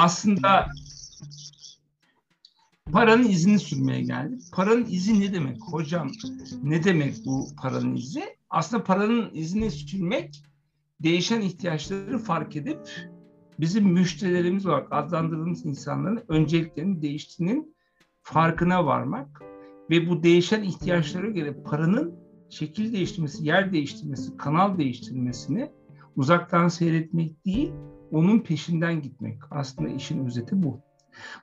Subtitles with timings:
[0.00, 0.66] aslında
[2.92, 4.42] paranın izini sürmeye geldik.
[4.52, 6.10] Paranın izi ne demek hocam?
[6.62, 8.24] Ne demek bu paranın izi?
[8.50, 10.42] Aslında paranın izini sürmek
[11.00, 12.80] değişen ihtiyaçları fark edip
[13.60, 17.76] bizim müşterilerimiz olarak adlandırdığımız insanların önceliklerinin değiştiğinin
[18.22, 19.42] farkına varmak
[19.90, 22.14] ve bu değişen ihtiyaçlara göre paranın
[22.50, 25.70] şekil değiştirmesi, yer değiştirmesi, kanal değiştirmesini
[26.16, 27.72] uzaktan seyretmek değil,
[28.10, 29.38] onun peşinden gitmek.
[29.50, 30.80] Aslında işin özeti bu.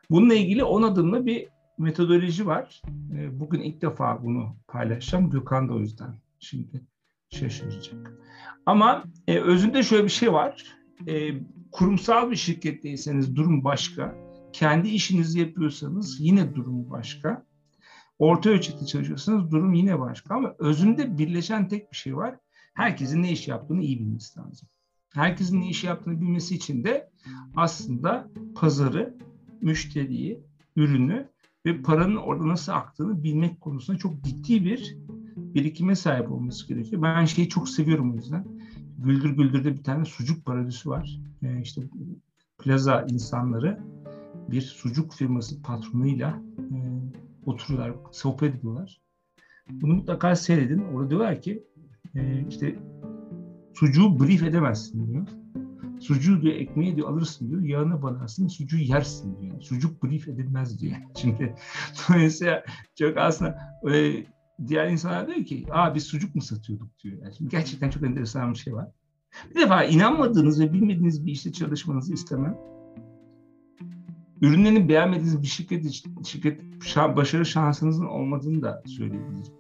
[0.10, 2.82] Bununla ilgili 10 adımlı bir metodoloji var.
[3.14, 5.30] Ee, bugün ilk defa bunu paylaşacağım.
[5.30, 6.86] Gökhan da o yüzden şimdi
[7.30, 8.14] şaşıracak.
[8.66, 10.78] Ama e, özünde şöyle bir şey var.
[11.08, 11.32] E,
[11.72, 14.16] kurumsal bir şirketteyseniz durum başka.
[14.54, 17.46] Kendi işinizi yapıyorsanız yine durum başka.
[18.20, 22.36] Orta ölçekli çalışıyorsanız durum yine başka ama özünde birleşen tek bir şey var.
[22.74, 24.70] Herkesin ne iş yaptığını iyi bilmesi lazım.
[25.18, 27.10] Herkesin ne iş yaptığını bilmesi için de
[27.56, 29.18] aslında pazarı,
[29.62, 30.44] müşteriyi,
[30.76, 31.30] ürünü
[31.66, 34.98] ve paranın orada nasıl aktığını bilmek konusunda çok ciddi bir
[35.38, 37.02] birikime sahip olması gerekiyor.
[37.02, 38.48] Ben şeyi çok seviyorum o yüzden.
[38.98, 41.20] Güldür Güldür'de bir tane sucuk parodisi var.
[41.44, 41.82] Ee, işte
[42.58, 43.80] plaza insanları
[44.52, 46.78] bir sucuk firması patronuyla e,
[47.46, 49.02] oturuyorlar, sohbet ediyorlar.
[49.70, 50.84] Bunu mutlaka seyredin.
[50.94, 51.64] Orada diyorlar ki
[52.16, 52.76] e, işte
[53.80, 55.28] sucuğu brief edemezsin diyor.
[56.00, 57.62] Sucuğu diyor ekmeği diyor alırsın diyor.
[57.62, 59.62] Yağını banarsın sucuğu yersin diyor.
[59.62, 60.96] Sucuk brief edilmez diyor.
[61.16, 61.56] Şimdi
[62.10, 62.64] dolayısıyla
[62.96, 63.58] çok aslında
[63.94, 64.26] e,
[64.68, 67.18] diğer insanlar diyor ki aa biz sucuk mu satıyorduk diyor.
[67.24, 68.88] Yani şimdi gerçekten çok enteresan bir şey var.
[69.50, 72.58] Bir defa inanmadığınız ve bilmediğiniz bir işte çalışmanızı istemem.
[74.42, 75.92] Ürünlerini beğenmediğiniz bir şirket,
[76.26, 76.62] şirket
[76.98, 79.54] başarı şansınızın olmadığını da söyleyebilirim.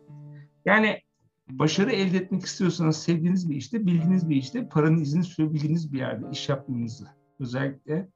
[0.66, 1.02] Yani
[1.50, 6.26] başarı elde etmek istiyorsanız sevdiğiniz bir işte, bildiğiniz bir işte, paranın izini sürebildiğiniz bir yerde
[6.32, 7.08] iş yapmanızı
[7.40, 8.10] özellikle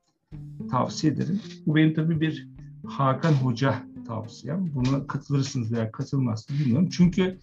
[0.72, 1.42] tavsiye ederim.
[1.66, 2.50] Bu benim tabii bir
[2.88, 4.72] Hakan Hoca tavsiyem.
[4.76, 6.90] Buna katılırsınız veya katılmazsınız bilmiyorum.
[6.92, 7.40] Çünkü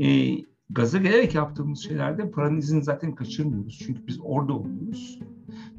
[0.00, 0.36] e,
[0.70, 3.78] gaza gelerek yaptığımız şeylerde paranın izini zaten kaçırmıyoruz.
[3.86, 5.18] Çünkü biz orada oluyoruz.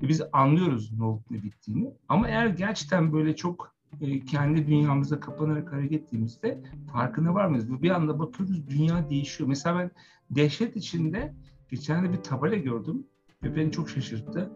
[0.01, 1.94] Ve biz anlıyoruz ne olup ne bittiğini.
[2.09, 7.81] Ama eğer gerçekten böyle çok e, kendi dünyamıza kapanarak hareket ettiğimizde farkına var mıyız?
[7.81, 9.50] Bir anda bakıyoruz dünya değişiyor.
[9.50, 9.91] Mesela ben
[10.29, 11.34] dehşet içinde
[11.69, 13.03] geçen de bir tabela gördüm
[13.44, 14.52] ve beni çok şaşırttı.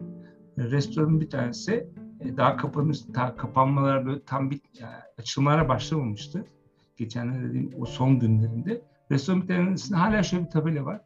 [0.58, 1.88] Restoranın bir tanesi
[2.20, 6.44] e, daha kapanır, daha kapanmalar böyle tam bir yani açılmalara başlamamıştı.
[6.96, 8.82] Geçenlerde dediğim o son günlerinde.
[9.10, 11.00] Restoran bir tanesinde hala şöyle bir tabela var.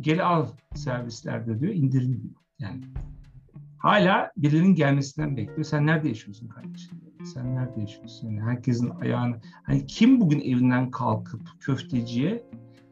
[0.00, 2.34] Gel al servislerde diyor, indirim diyor.
[2.58, 2.84] Yani
[3.84, 5.64] hala birinin gelmesinden bekliyor.
[5.64, 6.98] Sen nerede yaşıyorsun kardeşim?
[7.34, 8.28] Sen nerede yaşıyorsun?
[8.28, 9.40] Yani herkesin ayağını...
[9.62, 12.44] Hani kim bugün evinden kalkıp köfteciye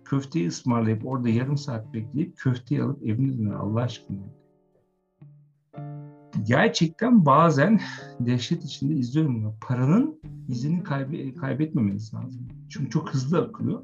[0.05, 4.19] köfteyi ısmarlayıp orada yarım saat bekleyip köfteyi alıp evine döner Allah aşkına?
[6.47, 7.81] Gerçekten bazen
[8.21, 9.55] dehşet içinde izliyorum bunu.
[9.61, 12.49] Paranın izini kaybe kaybetmemeniz lazım.
[12.69, 13.83] Çünkü çok hızlı akıyor.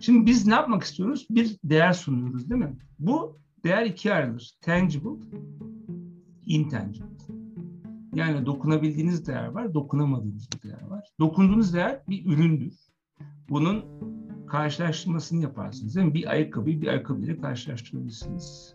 [0.00, 1.26] Şimdi biz ne yapmak istiyoruz?
[1.30, 2.76] Bir değer sunuyoruz değil mi?
[2.98, 4.52] Bu değer ikiye ayrılır.
[4.60, 5.38] Tangible,
[6.48, 7.06] intangible.
[8.14, 11.08] Yani dokunabildiğiniz değer var, dokunamadığınız bir değer var.
[11.20, 12.74] Dokunduğunuz değer bir üründür.
[13.48, 13.84] Bunun
[14.46, 15.96] karşılaştırmasını yaparsınız.
[15.96, 16.14] Mi?
[16.14, 18.74] Bir ayakkabıyı bir ayakkabıyla karşılaştırabilirsiniz.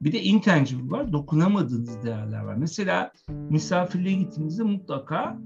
[0.00, 2.54] Bir de intangible var, dokunamadığınız değerler var.
[2.54, 5.38] Mesela misafirliğe gittiğinizde mutlaka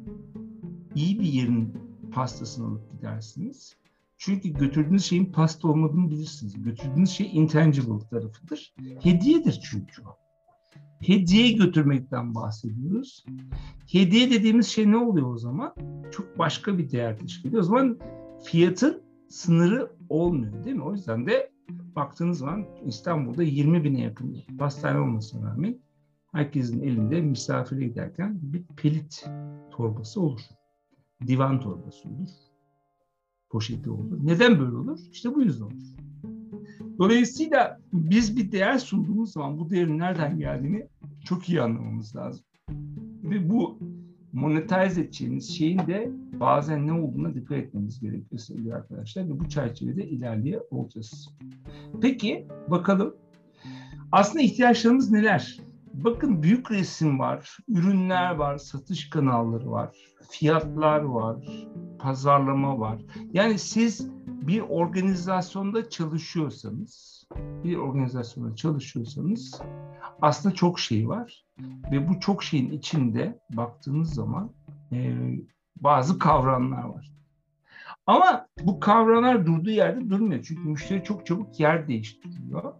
[0.94, 1.74] iyi bir yerin
[2.12, 3.76] pastasını alıp gidersiniz.
[4.18, 6.62] Çünkü götürdüğünüz şeyin pasta olmadığını bilirsiniz.
[6.62, 8.74] Götürdüğünüz şey intangible tarafıdır.
[9.02, 10.19] Hediyedir çünkü o.
[11.00, 13.24] Hediye götürmekten bahsediyoruz.
[13.92, 15.74] Hediye dediğimiz şey ne oluyor o zaman?
[16.12, 17.62] Çok başka bir değer teşkil ediyor.
[17.62, 17.98] O zaman
[18.44, 20.82] fiyatın sınırı olmuyor değil mi?
[20.82, 21.50] O yüzden de
[21.96, 25.78] baktığınız zaman İstanbul'da 20 bine yakın pastane olmasına rağmen
[26.32, 29.30] herkesin elinde misafire giderken bir pelit
[29.70, 30.40] torbası olur.
[31.26, 32.30] Divan torbası olur
[33.50, 34.18] poşeti olur.
[34.22, 34.98] Neden böyle olur?
[35.12, 35.99] İşte bu yüzden olur.
[37.00, 40.86] Dolayısıyla biz bir değer sunduğumuz zaman bu değerin nereden geldiğini
[41.24, 42.44] çok iyi anlamamız lazım.
[43.22, 43.78] Ve bu
[44.32, 46.10] monetize edeceğimiz şeyin de
[46.40, 49.28] bazen ne olduğuna dikkat etmemiz gerekiyor sevgili arkadaşlar.
[49.28, 51.28] Ve bu çerçevede ilerleye olacağız.
[52.00, 53.14] Peki bakalım
[54.12, 55.60] aslında ihtiyaçlarımız neler?
[55.94, 59.96] Bakın büyük resim var, ürünler var, satış kanalları var,
[60.30, 61.36] fiyatlar var,
[61.98, 62.98] pazarlama var.
[63.32, 64.08] Yani siz
[64.50, 67.24] bir organizasyonda çalışıyorsanız,
[67.64, 69.60] bir organizasyonda çalışıyorsanız
[70.22, 71.44] aslında çok şey var
[71.92, 74.52] ve bu çok şeyin içinde baktığınız zaman
[74.92, 75.14] e,
[75.76, 77.12] bazı kavramlar var.
[78.06, 80.42] Ama bu kavramlar durduğu yerde durmuyor.
[80.42, 82.74] Çünkü müşteri çok çabuk yer değiştiriyor.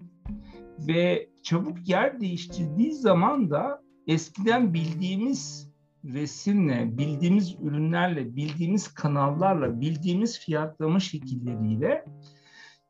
[0.78, 5.69] Ve çabuk yer değiştirdiği zaman da eskiden bildiğimiz
[6.05, 12.05] resimle, bildiğimiz ürünlerle, bildiğimiz kanallarla, bildiğimiz fiyatlama şekilleriyle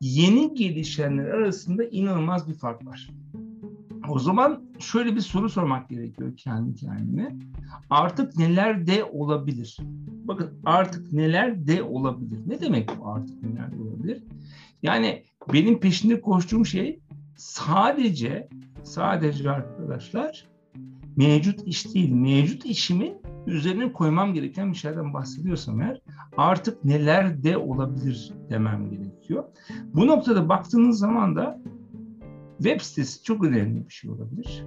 [0.01, 3.11] yeni gelişenler arasında inanılmaz bir fark var.
[4.09, 7.37] O zaman şöyle bir soru sormak gerekiyor kendi kendine.
[7.91, 9.77] Artık neler de olabilir?
[10.25, 12.41] Bakın artık neler de olabilir.
[12.47, 14.25] Ne demek bu artık neler de olabilir?
[14.83, 17.01] Yani benim peşinde koştuğum şey
[17.37, 18.49] sadece
[18.83, 20.51] sadece arkadaşlar
[21.17, 22.11] mevcut iş değil.
[22.11, 23.15] Mevcut işimin
[23.47, 26.03] üzerine koymam gereken bir şeyden bahsediyorsam eğer
[26.37, 29.45] artık neler de olabilir demem gerekiyor.
[29.85, 31.62] Bu noktada baktığınız zaman da
[32.59, 34.65] web sitesi çok önemli bir şey olabilir.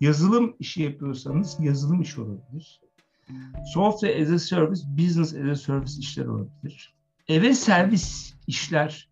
[0.00, 2.80] Yazılım işi yapıyorsanız yazılım işi olabilir.
[3.74, 6.94] Software as a service, business as a service işler olabilir.
[7.28, 9.10] Eve servis işler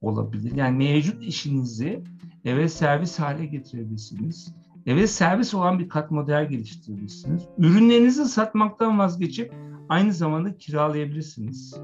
[0.00, 0.52] olabilir.
[0.56, 2.04] Yani mevcut işinizi
[2.44, 4.54] eve servis hale getirebilirsiniz.
[4.86, 7.42] Eve servis olan bir kat model geliştirebilirsiniz.
[7.58, 9.54] Ürünlerinizi satmaktan vazgeçip
[9.88, 11.74] aynı zamanda kiralayabilirsiniz.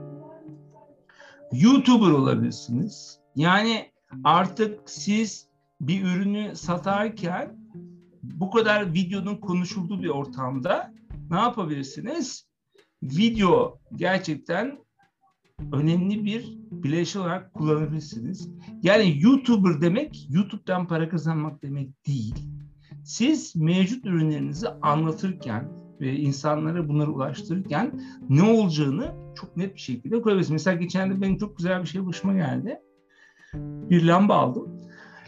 [1.52, 3.18] YouTuber olabilirsiniz.
[3.36, 3.90] Yani
[4.24, 5.46] artık siz
[5.80, 7.56] bir ürünü satarken
[8.22, 10.94] bu kadar videonun konuşulduğu bir ortamda
[11.30, 12.46] ne yapabilirsiniz?
[13.02, 14.78] Video gerçekten
[15.72, 18.48] önemli bir bileşen olarak kullanabilirsiniz.
[18.82, 22.34] Yani YouTuber demek YouTube'dan para kazanmak demek değil.
[23.04, 25.68] Siz mevcut ürünlerinizi anlatırken
[26.00, 30.50] ve insanlara bunları ulaştırırken ne olacağını çok net bir şekilde koyabilirsiniz.
[30.50, 32.80] Mesela geçen de benim çok güzel bir şey başıma geldi.
[33.90, 34.80] Bir lamba aldım.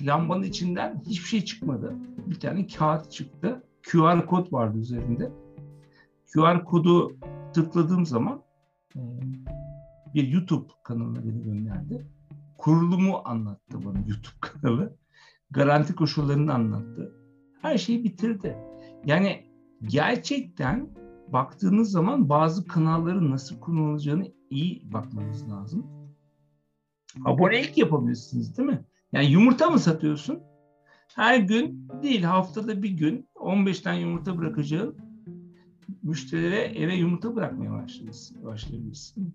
[0.02, 1.96] Lambanın içinden hiçbir şey çıkmadı.
[2.26, 3.62] Bir tane kağıt çıktı.
[3.90, 5.32] QR kod vardı üzerinde.
[6.34, 7.16] QR kodu
[7.54, 8.42] tıkladığım zaman
[10.14, 12.06] bir YouTube kanalına beni gönderdi.
[12.58, 14.96] Kurulumu anlattı bana YouTube kanalı.
[15.50, 17.21] Garanti koşullarını anlattı.
[17.62, 18.56] Her şeyi bitirdi.
[19.06, 19.46] Yani
[19.86, 20.88] gerçekten
[21.28, 25.86] baktığınız zaman bazı kanalların nasıl kullanılacağını iyi bakmanız lazım.
[27.24, 28.84] Abonelik yapabilirsiniz değil mi?
[29.12, 30.40] Yani yumurta mı satıyorsun?
[31.14, 34.96] Her gün değil haftada bir gün 15 tane yumurta bırakacağın
[36.02, 37.86] müşterilere eve yumurta bırakmaya
[38.44, 39.34] başlayabilirsin.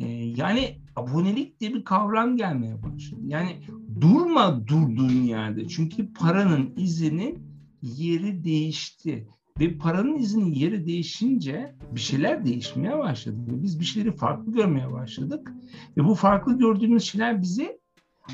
[0.00, 0.06] Ee,
[0.36, 3.20] yani abonelik diye bir kavram gelmeye başladı.
[3.24, 3.60] Yani
[4.00, 5.68] durma durduğun yerde.
[5.68, 7.38] Çünkü paranın izinin
[7.82, 9.28] yeri değişti.
[9.60, 13.36] Ve paranın izinin yeri değişince bir şeyler değişmeye başladı.
[13.46, 15.52] Biz bir şeyleri farklı görmeye başladık.
[15.96, 17.80] Ve bu farklı gördüğümüz şeyler bizi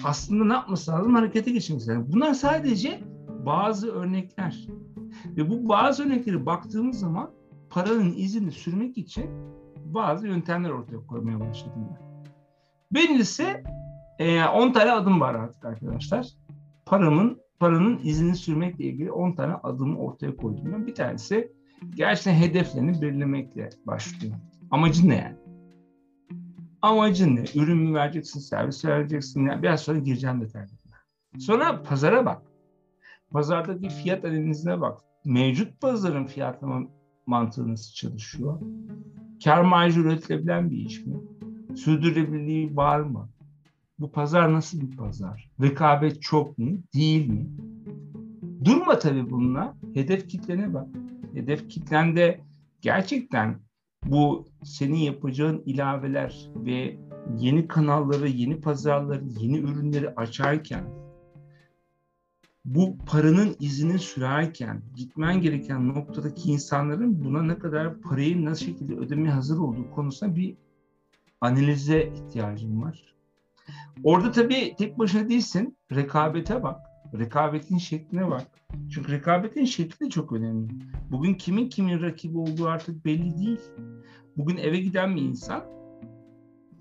[0.04, 1.14] aslında ne yapması lazım?
[1.14, 2.06] Harekete geçirmesi lazım.
[2.12, 3.00] Bunlar sadece
[3.46, 4.66] bazı örnekler.
[5.36, 7.30] Ve bu bazı örnekleri baktığımız zaman
[7.70, 9.30] paranın izini sürmek için
[9.94, 12.10] bazı yöntemler ortaya koymaya başladım ben.
[12.92, 13.62] Birincisi
[14.22, 16.26] 10 e, tane adım var artık arkadaşlar.
[16.86, 20.86] Paramın paranın izini sürmekle ilgili 10 tane adımı ortaya koydum ben.
[20.86, 21.52] Bir tanesi
[21.94, 24.34] gerçekten hedeflerini belirlemekle başlıyor.
[24.70, 25.36] Amacın ne yani?
[26.82, 27.44] Amacın ne?
[27.54, 29.46] Ürün mü vereceksin, servis vereceksin?
[29.46, 30.76] Yani biraz sonra gireceğim detaylarına.
[31.38, 32.42] Sonra pazara bak.
[33.30, 35.00] Pazardaki fiyat analizine bak.
[35.24, 36.82] Mevcut pazarın fiyatlama
[37.26, 38.60] mantığı nasıl çalışıyor?
[39.44, 41.16] Kar marjı üretilebilen bir iş mi?
[41.76, 43.28] Sürdürülebilirliği var mı?
[43.98, 45.50] Bu pazar nasıl bir pazar?
[45.62, 46.78] Rekabet çok mu?
[46.94, 47.46] Değil mi?
[48.64, 49.76] Durma tabii bununla.
[49.94, 50.88] Hedef kitlene bak.
[51.34, 52.40] Hedef kitlende
[52.80, 53.60] gerçekten
[54.06, 56.96] bu senin yapacağın ilaveler ve
[57.38, 60.84] yeni kanalları, yeni pazarları, yeni ürünleri açarken
[62.74, 69.30] bu paranın izini sürerken gitmen gereken noktadaki insanların buna ne kadar parayı nasıl şekilde ödemeye
[69.30, 70.56] hazır olduğu konusunda bir
[71.40, 73.14] analize ihtiyacım var.
[74.04, 75.76] Orada tabii tek başına değilsin.
[75.94, 76.80] Rekabete bak.
[77.18, 78.46] Rekabetin şekline bak.
[78.90, 80.72] Çünkü rekabetin şekli de çok önemli.
[81.10, 83.60] Bugün kimin kimin rakibi olduğu artık belli değil.
[84.36, 85.64] Bugün eve giden bir insan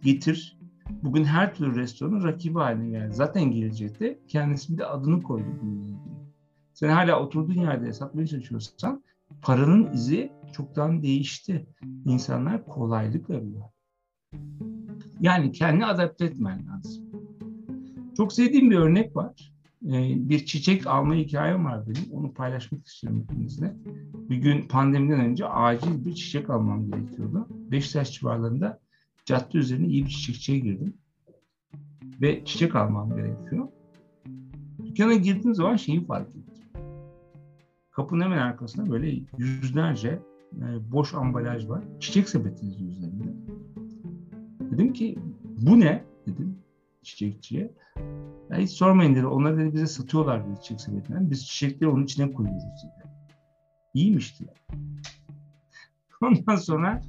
[0.02, 0.59] getir.
[0.90, 3.14] Bugün her türlü restoranın rakibi haline geldi.
[3.14, 6.20] Zaten gelecekte kendisi bir de adını koydu bununla ilgili.
[6.74, 9.04] Sen hala oturduğun yerde satmaya çalışıyorsan
[9.42, 11.68] paranın izi çoktan değişti.
[12.06, 13.62] İnsanlar kolaylık arıyor.
[15.22, 17.04] Yani kendini adapte etmen lazım.
[18.18, 19.54] Çok sevdiğim bir örnek var.
[19.86, 22.12] Ee, bir çiçek alma hikayem var benim.
[22.12, 23.76] Onu paylaşmak istiyorum hepinizle.
[24.30, 27.48] Bir gün pandemiden önce acil bir çiçek almam gerekiyordu.
[27.50, 28.80] Beşiktaş civarlarında
[29.30, 30.94] cadde üzerine iyi bir çiçekçiye girdim.
[32.22, 33.68] Ve çiçek almam gerekiyor.
[34.86, 36.44] Dükkana girdiğim zaman şeyi fark ettim.
[37.92, 40.20] Kapının hemen arkasında böyle yüzlerce
[40.92, 41.84] boş ambalaj var.
[42.00, 43.24] Çiçek sepeti yazıyor üzerinde.
[44.72, 46.04] Dedim ki bu ne?
[46.28, 46.58] Dedim
[47.04, 47.74] çiçekçiye.
[48.50, 49.26] Ya hiç sormayın dedi.
[49.26, 51.32] Onlar dedi bize satıyorlar dedi çiçek sepetinden.
[51.32, 53.10] Biz çiçekleri onun içine koyuyoruz dedi.
[53.94, 54.54] İyiymiş dedi.
[56.22, 57.02] Ondan sonra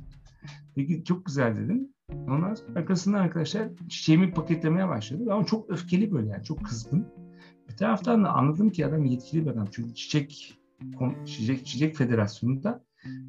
[0.74, 1.88] peki çok güzel dedim.
[2.28, 5.32] Ondan sonra arkasından arkadaşlar çiçeğimi paketlemeye başladı.
[5.32, 7.06] Ama çok öfkeli böyle yani çok kızgın.
[7.68, 9.68] Bir taraftan da anladım ki adam yetkili bir adam.
[9.72, 10.58] Çünkü çiçek
[11.24, 12.84] çiçek, çiçek federasyonunda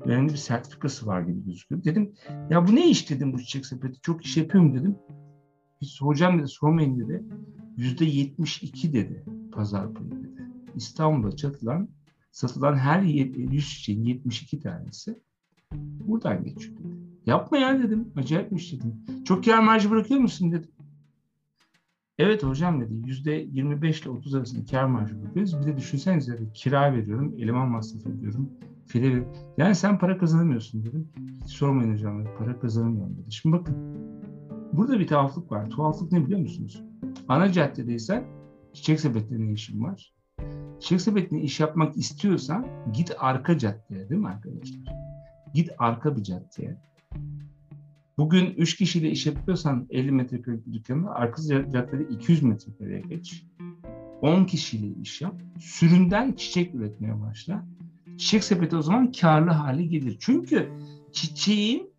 [0.06, 1.84] önemli bir sertifikası var gibi gözüküyor.
[1.84, 2.14] Dedim
[2.50, 4.02] ya bu ne iş dedim bu çiçek sepeti.
[4.02, 4.96] Çok iş yapıyor mu dedim.
[5.82, 7.24] Hiç hocam dedi sormayın dedi.
[7.78, 10.48] Yüzde yetmiş iki dedi pazar payı dedi.
[10.76, 11.90] İstanbul'da satılan,
[12.32, 15.20] satılan her 100 çiçeğin 72 tanesi
[16.08, 16.78] buradan geçiyor.
[17.26, 18.14] Yapma ya dedim.
[18.18, 18.96] Acayipmiş dedim.
[19.26, 20.72] Çok kar marjı bırakıyor musun dedim.
[22.18, 22.94] Evet hocam dedi.
[23.06, 25.60] Yüzde 25 ile 30 arasında kar marjı bırakıyoruz.
[25.62, 26.54] Bir de düşünsenize dedi.
[26.54, 28.50] Kira veriyorum, eleman masrafı ödüyorum.
[28.88, 29.28] File.
[29.58, 31.10] Yani sen para kazanamıyorsun dedim.
[31.44, 32.30] Hiç sormayın hocam dedi.
[32.38, 33.32] Para kazanamıyorum dedi.
[33.32, 33.76] Şimdi bakın.
[34.74, 35.70] Burada bir tuhaflık var.
[35.70, 36.84] Tuhaflık ne biliyor musunuz?
[37.28, 38.24] Ana caddedeysen
[38.74, 40.14] çiçek sepetlerine işin var.
[40.80, 44.96] Çiçek sepetine iş yapmak istiyorsan git arka caddeye değil mi arkadaşlar?
[45.54, 46.78] Git arka bir caddeye.
[48.18, 53.46] Bugün 3 kişiyle iş yapıyorsan 50 metrekare bir dükkanı arka caddede 200 metrekareye geç.
[54.22, 55.42] 10 kişiyle iş yap.
[55.60, 57.66] Süründen çiçek üretmeye başla.
[58.18, 60.18] Çiçek sepeti o zaman karlı hale gelir.
[60.20, 60.72] Çünkü
[61.12, 61.94] çiçeğin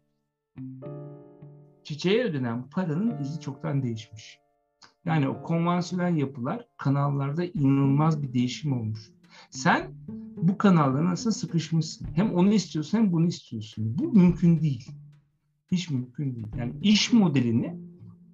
[1.85, 4.39] çiçeğe ödenen paranın izi çoktan değişmiş.
[5.05, 9.01] Yani o konvansiyonel yapılar kanallarda inanılmaz bir değişim olmuş.
[9.51, 9.95] Sen
[10.37, 12.09] bu kanallara nasıl sıkışmışsın?
[12.15, 13.99] Hem onu istiyorsun hem bunu istiyorsun.
[13.99, 14.93] Bu mümkün değil.
[15.73, 16.47] Hiç mümkün değil.
[16.57, 17.77] Yani iş modelini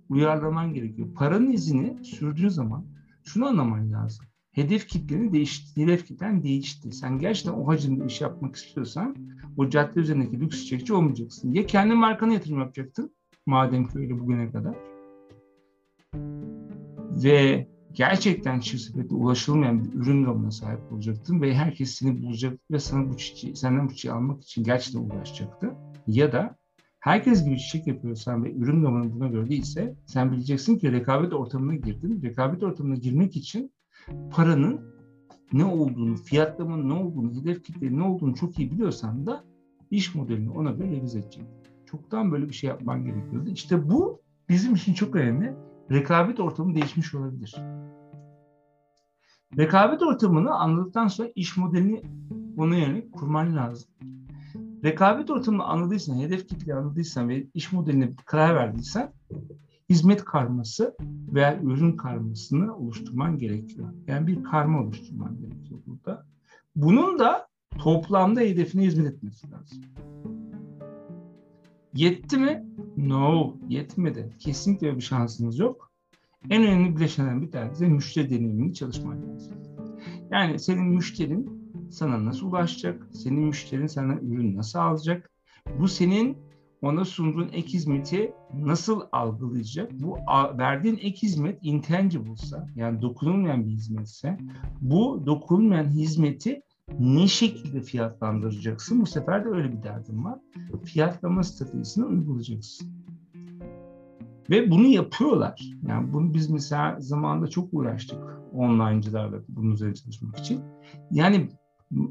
[0.09, 1.09] uyarlaman gerekiyor.
[1.14, 2.87] Paranın izini sürdüğün zaman
[3.25, 4.26] şunu anlaman lazım.
[4.52, 5.83] Hedef kitleni değişti.
[5.83, 6.92] Hedef kitlen değişti.
[6.92, 9.16] Sen gerçekten o hacimde iş yapmak istiyorsan
[9.57, 11.52] o cadde üzerindeki lüks çiçekçi olmayacaksın.
[11.52, 13.14] Ya kendi markana yatırım yapacaktın.
[13.47, 14.75] Madem ki öyle bugüne kadar.
[17.25, 22.78] Ve gerçekten çift sepete ulaşılmayan bir ürün ramına sahip olacaktın ve herkes seni bulacak ve
[22.78, 25.75] sana bu çiçeği, senden bu çiçeği almak için gerçekten uğraşacaktı.
[26.07, 26.59] Ya da
[27.00, 31.75] herkes gibi çiçek yapıyorsan ve ürün ramanı buna göre değilse sen bileceksin ki rekabet ortamına
[31.75, 32.23] girdin.
[32.23, 33.73] Rekabet ortamına girmek için
[34.31, 34.81] paranın
[35.52, 39.45] ne olduğunu, fiyatlamanın ne olduğunu, hedef kitlenin ne olduğunu çok iyi biliyorsan da
[39.90, 41.49] iş modelini ona göre revize edeceksin.
[41.87, 43.50] Çoktan böyle bir şey yapman gerekiyordu.
[43.50, 45.55] İşte bu bizim için çok önemli.
[45.90, 47.57] Rekabet ortamı değişmiş olabilir.
[49.59, 52.02] Rekabet ortamını anladıktan sonra iş modelini
[52.57, 53.90] ona yönelik kurman lazım.
[54.85, 59.12] Rekabet ortamını anladıysan, hedef kitleyi anladıysan ve iş modeline karar verdiysen
[59.90, 60.97] hizmet karması
[61.35, 63.88] veya ürün karmasını oluşturman gerekiyor.
[64.06, 66.26] Yani bir karma oluşturman gerekiyor burada.
[66.76, 69.82] Bunun da toplamda hedefine hizmet etmesi lazım.
[71.94, 72.66] Yetti mi?
[72.97, 74.37] No, yetmedi.
[74.38, 75.92] Kesinlikle bir şansınız yok.
[76.50, 79.52] En önemli bileşenlerden bir tanesi de müşteri deneyimini çalışman lazım.
[80.30, 81.58] Yani senin müşterin
[81.90, 83.07] sana nasıl ulaşacak?
[83.12, 85.30] Senin müşterin sana ürün nasıl alacak?
[85.80, 86.38] Bu senin
[86.83, 89.92] ona sunduğun ek hizmeti nasıl algılayacak?
[89.92, 90.16] Bu
[90.59, 94.38] verdiğin ek hizmet intangible'sa yani dokunulmayan bir hizmetse
[94.80, 96.62] bu dokunulmayan hizmeti
[96.99, 99.00] ne şekilde fiyatlandıracaksın?
[99.00, 100.38] Bu sefer de öyle bir derdim var.
[100.85, 102.88] Fiyatlama stratejisini uygulayacaksın.
[104.50, 105.62] Ve bunu yapıyorlar.
[105.88, 108.18] Yani bunu biz mesela zamanında çok uğraştık
[108.54, 110.61] online'cılarla bunun üzerine çalışmak için.
[111.11, 111.49] Yani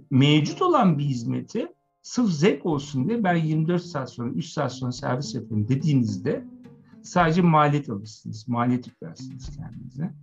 [0.10, 1.68] mevcut olan bir hizmeti
[2.02, 6.46] sırf zevk olsun diye ben 24 saat sonra, 3 saat sonra servis yapıyorum dediğinizde
[7.02, 8.48] sadece maliyet alırsınız.
[8.48, 10.14] Maliyet yüklersiniz kendinize.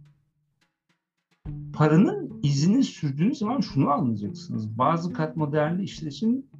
[1.72, 4.78] Paranın izini sürdüğünüz zaman şunu anlayacaksınız.
[4.78, 6.50] Bazı katma değerli işler için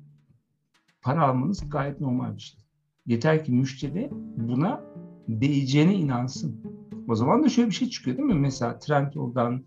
[1.03, 2.61] para almanız gayet normal bir şey.
[3.07, 4.81] Yeter ki müşteri buna
[5.29, 6.61] değeceğine inansın.
[7.09, 8.35] O zaman da şöyle bir şey çıkıyor değil mi?
[8.35, 9.65] Mesela Trendyol'dan,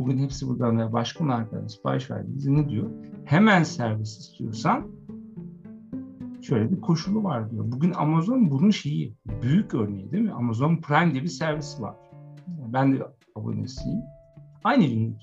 [0.00, 2.90] bugün hepsi buradan veya başka markadan sipariş verdiğinizde ne diyor?
[3.24, 4.90] Hemen servis istiyorsan
[6.42, 7.64] şöyle bir koşulu var diyor.
[7.72, 10.32] Bugün Amazon bunun şeyi, büyük örneği değil mi?
[10.32, 11.94] Amazon Prime diye bir servisi var.
[12.48, 14.00] Ben de abonesiyim.
[14.64, 15.16] Aynı ürün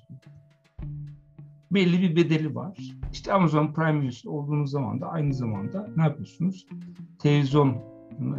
[1.72, 2.78] belli bir bedeli var.
[3.12, 6.68] İşte Amazon Prime üyesi olduğunuz zaman da aynı zamanda ne yapıyorsunuz?
[7.20, 7.78] Televizyon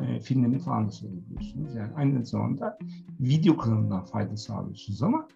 [0.02, 1.74] e, filmlerini falan da seyrediyorsunuz.
[1.74, 2.78] Yani aynı zamanda
[3.20, 5.28] video kanalından fayda sağlıyorsunuz ama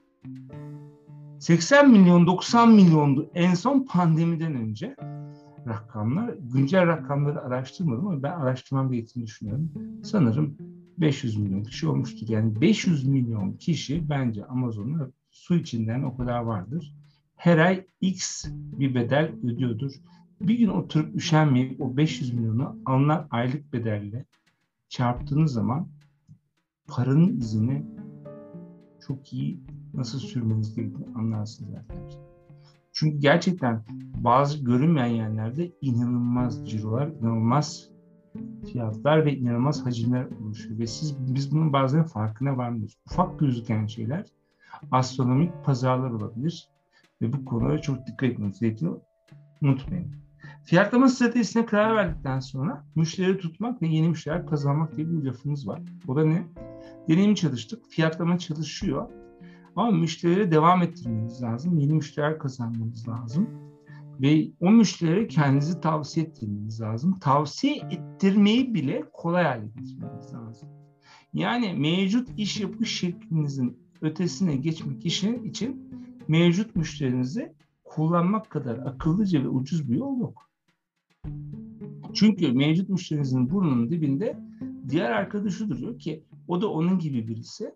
[1.38, 4.97] 80 milyon 90 milyondu en son pandemiden önce
[5.67, 6.35] rakamlar.
[6.52, 9.73] Güncel rakamları araştırmadım ama ben araştırmam gerektiğini düşünüyorum.
[10.05, 10.57] Sanırım
[10.99, 12.29] 500 milyon kişi olmuştur.
[12.29, 16.95] Yani 500 milyon kişi bence Amazon'a su içinden o kadar vardır.
[17.37, 19.93] Her ay X bir bedel ödüyordur.
[20.41, 24.25] Bir gün oturup üşenmeyip o 500 milyonu alınan aylık bedelle
[24.88, 25.88] çarptığınız zaman
[26.87, 27.85] paranın izini
[29.07, 29.61] çok iyi
[29.95, 32.23] nasıl sürmeniz gerektiğini anlarsınız arkadaşlar.
[32.93, 33.83] Çünkü gerçekten
[34.15, 37.89] bazı görünmeyen yerlerde inanılmaz cirolar, inanılmaz
[38.73, 40.79] fiyatlar ve inanılmaz hacimler oluşuyor.
[40.79, 42.99] Ve siz biz bunun bazen farkına varmıyoruz.
[43.11, 44.27] Ufak gözüken şeyler
[44.91, 46.69] astronomik pazarlar olabilir.
[47.23, 49.01] Ve bu konulara çok dikkat etmeniz gerekiyor.
[49.63, 50.13] Unutmayın.
[50.65, 55.83] Fiyatlama stratejisine karar verdikten sonra müşteri tutmak ve yeni müşteriler kazanmak diye bir lafımız var.
[56.09, 56.45] O da ne?
[57.09, 57.87] Deneyim çalıştık.
[57.89, 59.09] Fiyatlama çalışıyor.
[59.76, 61.79] Ama müşterilere devam ettirmeniz lazım.
[61.79, 63.49] Yeni müşteriler kazanmanız lazım.
[64.21, 67.19] Ve o müşterilere kendinizi tavsiye ettirmeniz lazım.
[67.19, 70.69] Tavsiye ettirmeyi bile kolay hale getirmeniz lazım.
[71.35, 75.91] Yani mevcut iş yapış şeklinizin ötesine geçmek için, için
[76.29, 77.52] mevcut müşterinizi
[77.85, 80.50] kullanmak kadar akıllıca ve ucuz bir yol yok.
[82.14, 84.38] Çünkü mevcut müşterinizin burnunun dibinde
[84.88, 87.75] diğer arkadaşı duruyor ki o da onun gibi birisi.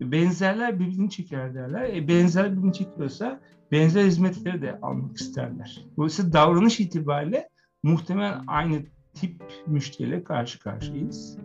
[0.00, 1.82] Benzerler birbirini çeker derler.
[1.94, 3.40] E, benzer birbirini çekiyorsa
[3.72, 5.84] benzer hizmetleri de almak isterler.
[5.96, 7.48] Dolayısıyla davranış itibariyle
[7.82, 8.82] muhtemelen aynı
[9.14, 11.38] tip müşteriyle karşı karşıyayız.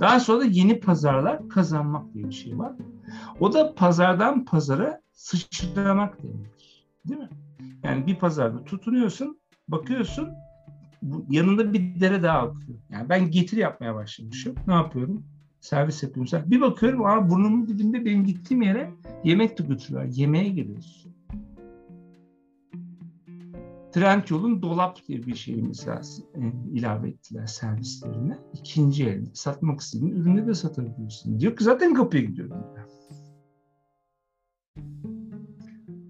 [0.00, 2.72] Daha sonra da yeni pazarlar kazanmak diye bir şey var.
[3.40, 6.86] O da pazardan pazara sıçramak demektir.
[7.08, 7.28] Değil mi?
[7.84, 10.28] Yani bir pazarda tutunuyorsun, bakıyorsun
[11.30, 12.78] yanında bir dere daha akıyor.
[12.90, 14.54] Yani ben getir yapmaya başlamışım.
[14.66, 15.24] Ne yapıyorum?
[15.60, 16.50] Servis yapıyorum.
[16.50, 18.90] Bir bakıyorum aa burnumun dibinde benim gittiğim yere
[19.24, 20.10] yemek de götürüyorlar.
[20.12, 21.12] Yemeğe geliyorsun.
[23.92, 26.00] Trendyol'un dolap diye bir şeyi mesela
[26.34, 26.40] e,
[26.72, 28.38] ilave ettiler servislerine.
[28.52, 31.40] İkinci el satmak istediğin ürünü de satabiliyorsun.
[31.40, 32.56] Diyor ki zaten kapıya gidiyorum.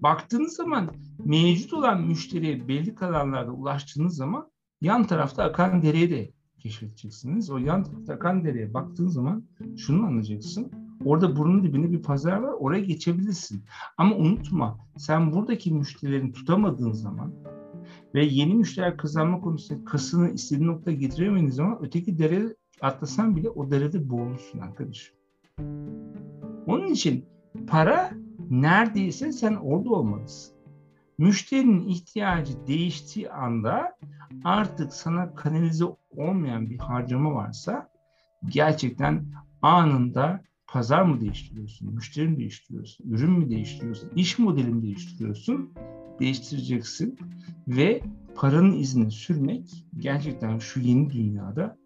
[0.01, 0.91] Baktığınız zaman
[1.25, 7.49] mevcut olan müşteriye belli kanallarda ulaştığınız zaman yan tarafta akan dereyi de keşfedeceksiniz.
[7.49, 9.43] O yan tarafta akan dereye baktığın zaman
[9.77, 10.71] şunu anlayacaksın.
[11.05, 12.53] Orada burnun dibinde bir pazar var.
[12.59, 13.63] Oraya geçebilirsin.
[13.97, 17.33] Ama unutma sen buradaki müşterilerini tutamadığın zaman
[18.15, 23.71] ve yeni müşteriler kazanma konusunda kasını istediğin noktaya getiremediğin zaman öteki dereye atlasan bile o
[23.71, 25.15] derede boğulursun arkadaşım.
[26.67, 27.25] Onun için
[27.67, 28.11] para
[28.49, 30.60] neredeyse sen orada olmalısın.
[31.17, 33.97] Müşterinin ihtiyacı değiştiği anda
[34.43, 37.89] artık sana kanalize olmayan bir harcama varsa
[38.45, 39.25] gerçekten
[39.61, 45.73] anında pazar mı değiştiriyorsun, müşteri mi değiştiriyorsun, ürün mü değiştiriyorsun, iş modelini değiştiriyorsun,
[46.19, 47.19] değiştireceksin
[47.67, 48.01] ve
[48.35, 51.77] paranın izini sürmek gerçekten şu yeni dünyada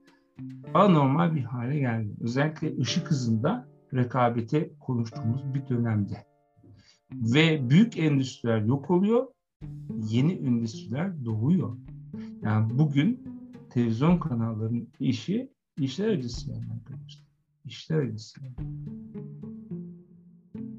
[0.74, 2.16] anormal bir hale geldi.
[2.22, 6.26] Özellikle ışık hızında rekabete konuştuğumuz bir dönemde.
[7.22, 9.28] Ve büyük endüstriler yok oluyor,
[10.10, 11.78] yeni endüstriler doğuyor.
[12.42, 13.24] Yani bugün
[13.70, 17.26] televizyon kanallarının işi işler acısı yani arkadaşlar.
[17.66, 18.40] İşler acısı.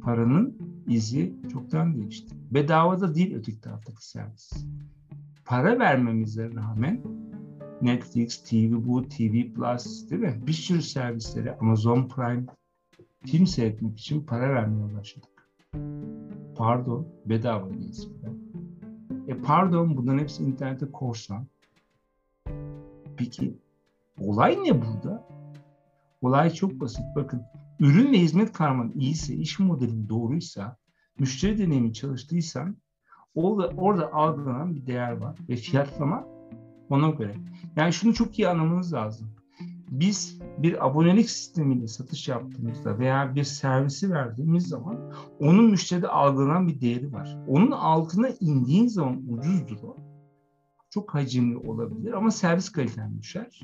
[0.02, 2.34] Paranın izi çoktan değişti.
[2.50, 4.50] Bedava da değil öteki taraftaki servis.
[5.44, 7.02] Para vermemize rağmen
[7.82, 10.40] Netflix, TV Bu, TV Plus değil mi?
[10.46, 12.46] Bir sürü servisleri Amazon Prime
[13.24, 15.35] film seyretmek için para vermeye başladık.
[16.56, 18.08] Pardon, bedava değil.
[19.28, 21.46] E pardon bunların hepsi internette korsan.
[23.16, 23.58] Peki
[24.20, 25.26] olay ne burada?
[26.22, 27.04] Olay çok basit.
[27.16, 27.42] Bakın
[27.80, 30.76] ürün ve hizmet karman iyiyse, iş modelin doğruysa,
[31.18, 32.76] müşteri deneyimi çalıştıysan
[33.34, 36.26] orada, orada algılanan bir değer var ve fiyatlama
[36.90, 37.34] ona göre.
[37.76, 39.35] Yani şunu çok iyi anlamanız lazım.
[39.90, 46.80] Biz bir abonelik sistemiyle satış yaptığımızda veya bir servisi verdiğimiz zaman onun müşteride algılanan bir
[46.80, 47.38] değeri var.
[47.48, 49.96] Onun altına indiğin zaman ucuzdur o
[50.90, 53.60] çok hacimli olabilir ama servis kaliten düşer.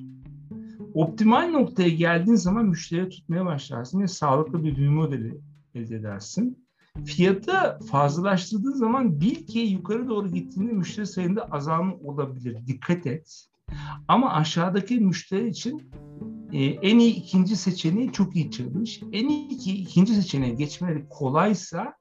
[0.95, 5.41] Optimal noktaya geldiğin zaman müşteriye tutmaya başlarsın ve sağlıklı bir büyüme modeli
[5.75, 6.67] elde edersin.
[7.05, 12.67] Fiyatı fazlalaştırdığın zaman bil ki yukarı doğru gittiğinde müşteri sayında azalma olabilir.
[12.67, 13.47] Dikkat et.
[14.09, 15.91] Ama aşağıdaki müşteri için
[16.53, 19.03] e, en iyi ikinci seçeneği çok iyi çalış.
[19.12, 21.95] En iyi iki, ikinci seçeneğe geçmeleri kolaysa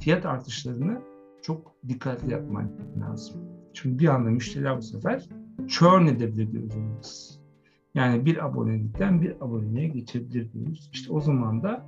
[0.00, 1.02] fiyat artışlarını
[1.42, 2.70] çok dikkatli yapman
[3.00, 3.40] lazım.
[3.74, 5.28] Çünkü bir anda müşteriler bu sefer
[5.68, 7.40] churn edebilir diyoruz.
[7.94, 10.90] Yani bir abonelikten bir aboneliğe geçebilir diyoruz.
[10.92, 11.86] İşte o zaman da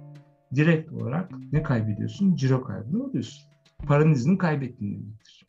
[0.55, 2.37] direkt olarak ne kaybediyorsun?
[2.37, 3.53] Ciro kaybını alıyorsun.
[3.87, 5.47] Paranın izini kaybettiğin demektir.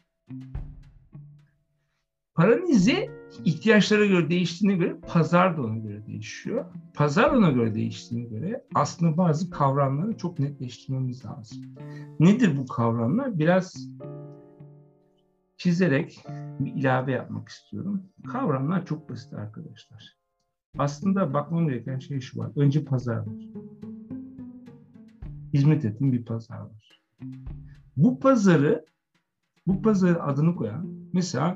[2.38, 2.67] Paranın
[3.45, 6.65] ihtiyaçlara göre değiştiğine göre pazar da ona göre değişiyor.
[6.93, 11.65] Pazar ona göre değiştiğine göre aslında bazı kavramları çok netleştirmemiz lazım.
[12.19, 13.39] Nedir bu kavramlar?
[13.39, 13.88] Biraz
[15.58, 16.19] çizerek
[16.60, 18.04] bir ilave yapmak istiyorum.
[18.32, 20.17] Kavramlar çok basit arkadaşlar.
[20.78, 22.52] Aslında bakmam gereken şey şu var.
[22.56, 23.45] Önce pazar var.
[25.54, 27.02] Hizmet ettiğim bir pazar var.
[27.97, 28.86] Bu pazarı
[29.67, 31.56] Bu pazarı adını koyan mesela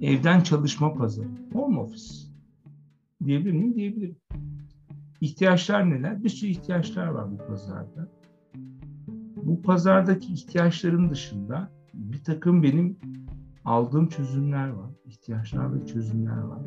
[0.00, 2.14] evden çalışma pazarı, home office
[3.24, 3.74] diyebilir miyim?
[3.74, 4.16] Diyebilirim.
[5.20, 6.24] İhtiyaçlar neler?
[6.24, 8.08] Bir sürü ihtiyaçlar var bu pazarda.
[9.36, 12.98] Bu pazardaki ihtiyaçların dışında bir takım benim
[13.64, 14.90] aldığım çözümler var.
[15.06, 16.62] İhtiyaçlar ve çözümler var.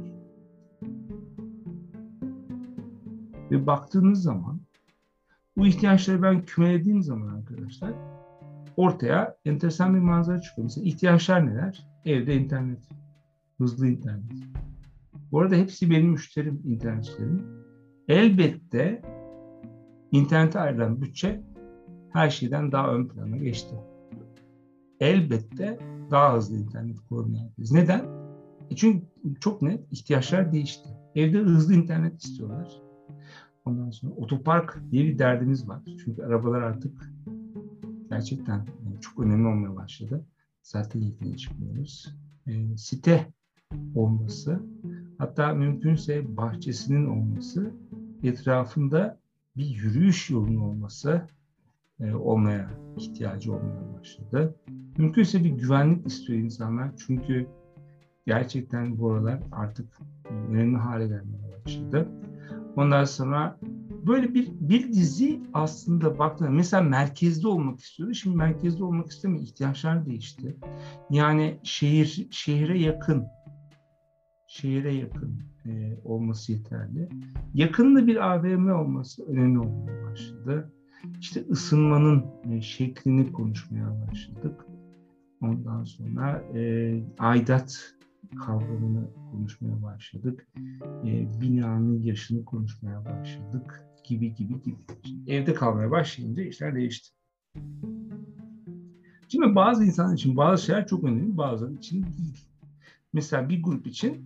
[3.52, 4.60] Ve baktığınız zaman
[5.58, 7.93] bu ihtiyaçları ben kümelediğim zaman arkadaşlar
[8.77, 10.63] ortaya enteresan bir manzara çıkıyor.
[10.65, 11.87] Mesela ihtiyaçlar neler?
[12.05, 12.89] Evde internet,
[13.57, 14.31] hızlı internet.
[15.31, 17.43] Bu arada hepsi benim müşterim, internetçilerim.
[18.07, 19.01] Elbette
[20.11, 21.43] internete ayrılan bütçe
[22.13, 23.75] her şeyden daha ön plana geçti.
[24.99, 25.79] Elbette
[26.11, 27.43] daha hızlı internet kullanıyor.
[27.71, 28.05] Neden?
[28.69, 29.05] E çünkü
[29.39, 30.89] çok net ihtiyaçlar değişti.
[31.15, 32.81] Evde hızlı internet istiyorlar.
[33.65, 35.81] Ondan sonra otopark diye bir derdimiz var.
[36.05, 37.11] Çünkü arabalar artık
[38.10, 38.65] gerçekten
[39.02, 40.26] çok önemli olmaya başladı.
[40.62, 42.15] Zaten ilgili çıkmıyoruz.
[42.48, 43.34] E, site
[43.96, 44.62] olması,
[45.17, 47.72] hatta mümkünse bahçesinin olması,
[48.24, 49.20] etrafında
[49.58, 51.22] bir yürüyüş yolunun olması
[52.00, 54.56] e, olmaya ihtiyacı olmaya başladı.
[54.98, 57.48] Mümkünse bir güvenlik istiyor insanlar çünkü
[58.26, 59.98] gerçekten bu aralar artık
[60.50, 62.08] önemli hale gelmeye başladı.
[62.77, 63.59] Ondan sonra
[64.07, 68.13] böyle bir bir dizi aslında baktığında mesela merkezde olmak istiyordu.
[68.13, 69.43] Şimdi merkezde olmak istemiyor.
[69.43, 70.57] ihtiyaçlar değişti.
[71.09, 73.27] Yani şehir şehre yakın
[74.47, 77.09] şehire yakın e, olması yeterli.
[77.53, 80.73] Yakında bir AVM olması önemli olmaya başladı.
[81.19, 84.65] İşte ısınmanın e, şeklini konuşmaya başladık.
[85.41, 87.96] Ondan sonra e, aidat
[88.35, 90.47] kavramını konuşmaya başladık.
[91.05, 94.77] E, binanın yaşını konuşmaya başladık gibi gibi gibi.
[95.05, 97.09] Şimdi evde kalmaya başlayınca işler değişti.
[99.27, 102.45] Şimdi bazı insan için bazı şeyler çok önemli, bazıları için değil.
[103.13, 104.25] Mesela bir grup için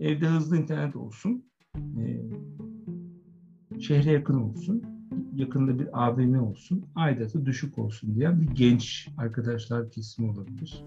[0.00, 1.44] evde hızlı internet olsun,
[1.76, 2.22] e,
[3.80, 4.82] şehre yakın olsun,
[5.34, 10.84] yakında bir AVM olsun, aidatı düşük olsun diyen bir genç arkadaşlar kesimi olabilir.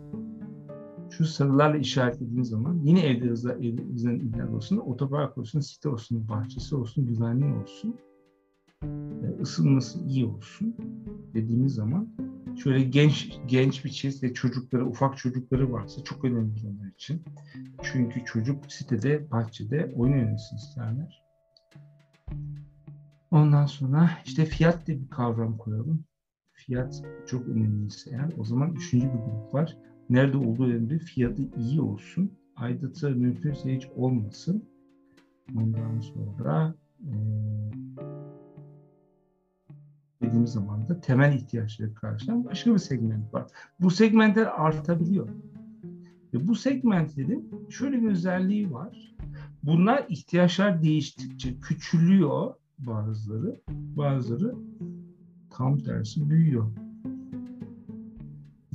[1.09, 7.07] Şu sarılarla işaretlediğiniz zaman yine evde hızlı internet olsun, otopark olsun, site olsun, bahçesi olsun,
[7.07, 7.95] güvenliği olsun,
[9.41, 10.75] ısınması iyi olsun
[11.33, 12.09] dediğimiz zaman
[12.55, 17.21] şöyle genç genç bir çift ve çocukları, ufak çocukları varsa çok önemli onlar için.
[17.81, 21.23] Çünkü çocuk sitede, bahçede oyun oynasın isterler.
[23.31, 26.03] Ondan sonra işte fiyat diye bir kavram koyalım.
[26.53, 29.77] Fiyat çok önemliyse eğer o zaman üçüncü bir grup var.
[30.09, 32.31] Nerede olduğu önemli, fiyatı iyi olsun.
[32.55, 34.65] Aidatı mümkünse hiç olmasın.
[35.57, 37.13] Ondan sonra e,
[40.21, 43.47] dediğimiz zaman da temel ihtiyaçları karşılayan başka bir segment var.
[43.79, 45.29] Bu segmentler artabiliyor.
[46.33, 49.15] Ve bu segmentlerin şöyle bir özelliği var.
[49.63, 54.55] Bunlar ihtiyaçlar değiştikçe küçülüyor bazıları, bazıları
[55.49, 56.71] tam tersi büyüyor.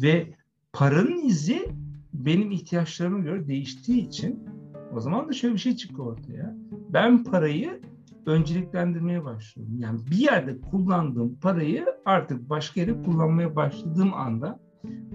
[0.02, 0.37] Ve
[0.78, 1.68] paranın izi
[2.12, 4.48] benim ihtiyaçlarıma göre değiştiği için
[4.94, 6.56] o zaman da şöyle bir şey çıkıyor ortaya.
[6.92, 7.80] Ben parayı
[8.26, 9.78] önceliklendirmeye başlıyorum.
[9.78, 14.60] Yani bir yerde kullandığım parayı artık başka yere kullanmaya başladığım anda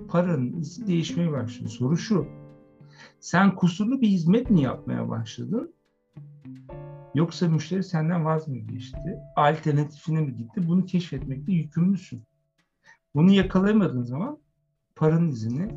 [0.08, 1.70] paranın izi değişmeye başlıyor.
[1.70, 2.28] Soru şu.
[3.20, 5.74] Sen kusurlu bir hizmet mi yapmaya başladın?
[7.16, 9.18] Yoksa müşteri senden vaz mı geçti?
[9.36, 10.68] Alternatifine mi gitti?
[10.68, 12.24] Bunu keşfetmekte yükümlüsün.
[13.16, 14.43] Bunu yakalayamadığın zaman
[15.04, 15.68] paranın izini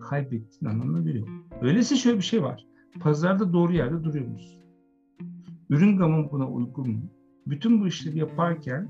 [0.00, 1.28] kaybettiğin anlamına geliyor.
[1.60, 2.66] Öyleyse şöyle bir şey var.
[3.00, 4.60] Pazarda doğru yerde duruyor musun?
[5.70, 7.10] Ürün gamın buna uygun mu?
[7.46, 8.88] Bütün bu işleri yaparken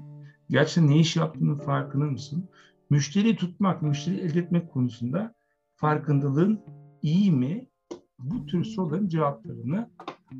[0.51, 2.49] gerçekten ne iş yaptığının farkında mısın?
[2.91, 5.35] Müşteri tutmak, müşteri elde etmek konusunda
[5.77, 6.61] farkındalığın
[7.03, 7.69] iyi mi?
[8.19, 9.91] Bu tür soruların cevaplarını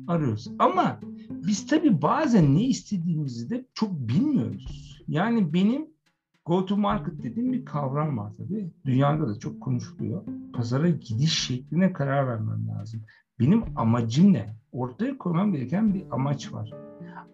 [0.07, 0.47] arıyoruz.
[0.59, 5.01] Ama biz tabii bazen ne istediğimizi de çok bilmiyoruz.
[5.07, 5.94] Yani benim
[6.45, 8.71] go to market dediğim bir kavram var tabii.
[8.85, 10.23] Dünyada da çok konuşuluyor.
[10.53, 13.01] Pazara gidiş şekline karar vermem lazım.
[13.39, 14.55] Benim amacım ne?
[14.71, 16.71] Ortaya koymam gereken bir amaç var.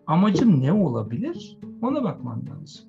[0.08, 1.58] Amacım ne olabilir?
[1.82, 2.86] Ona bakmam lazım.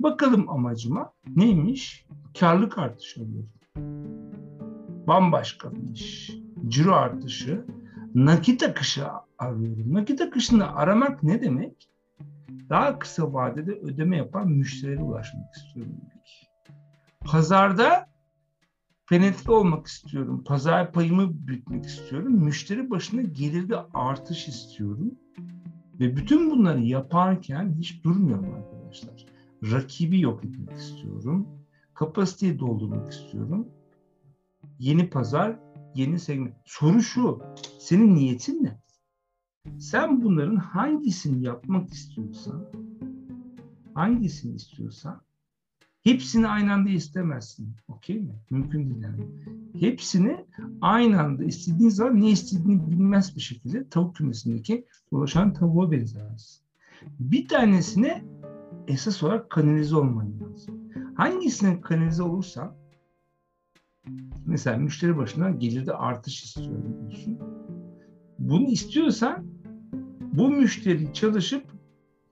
[0.00, 2.06] Bakalım amacıma neymiş?
[2.40, 3.50] Karlık artışı alıyorum.
[5.06, 6.32] Bambaşka bir iş.
[6.68, 7.64] Ciro artışı,
[8.14, 9.04] nakit akışı
[9.38, 9.94] arıyorum.
[9.94, 11.88] Nakit akışını aramak ne demek?
[12.70, 16.50] Daha kısa vadede ödeme yapan müşterilere ulaşmak istiyorum demek.
[17.20, 18.08] Pazarda
[19.08, 20.44] penetre olmak istiyorum.
[20.44, 22.32] Pazar payımı büyütmek istiyorum.
[22.44, 25.14] Müşteri başına gelirde artış istiyorum.
[26.00, 29.26] Ve bütün bunları yaparken hiç durmuyorum arkadaşlar.
[29.72, 31.48] Rakibi yok etmek istiyorum.
[31.94, 33.68] Kapasiteyi doldurmak istiyorum.
[34.78, 35.58] yeni pazar,
[35.94, 36.54] yeni segment.
[36.64, 37.42] Soru şu,
[37.80, 38.80] senin niyetin ne?
[39.78, 42.64] Sen bunların hangisini yapmak istiyorsan,
[43.94, 45.20] hangisini istiyorsan
[46.02, 47.76] hepsini aynı anda istemezsin.
[47.88, 48.34] Okey mi?
[48.50, 49.26] Mümkün değil yani.
[49.80, 50.46] Hepsini
[50.80, 56.62] aynı anda istediğin zaman ne istediğini bilmez bir şekilde tavuk kümesindeki dolaşan tavuğa benzersin.
[57.20, 58.24] Bir tanesine
[58.88, 60.74] esas olarak kanalize olman lazım.
[61.14, 62.74] Hangisine kanalize olursan
[64.46, 67.38] mesela müşteri başına gelirde artış istiyorum diyorsun.
[68.38, 69.55] Bunu istiyorsan
[70.36, 71.64] bu müşteri çalışıp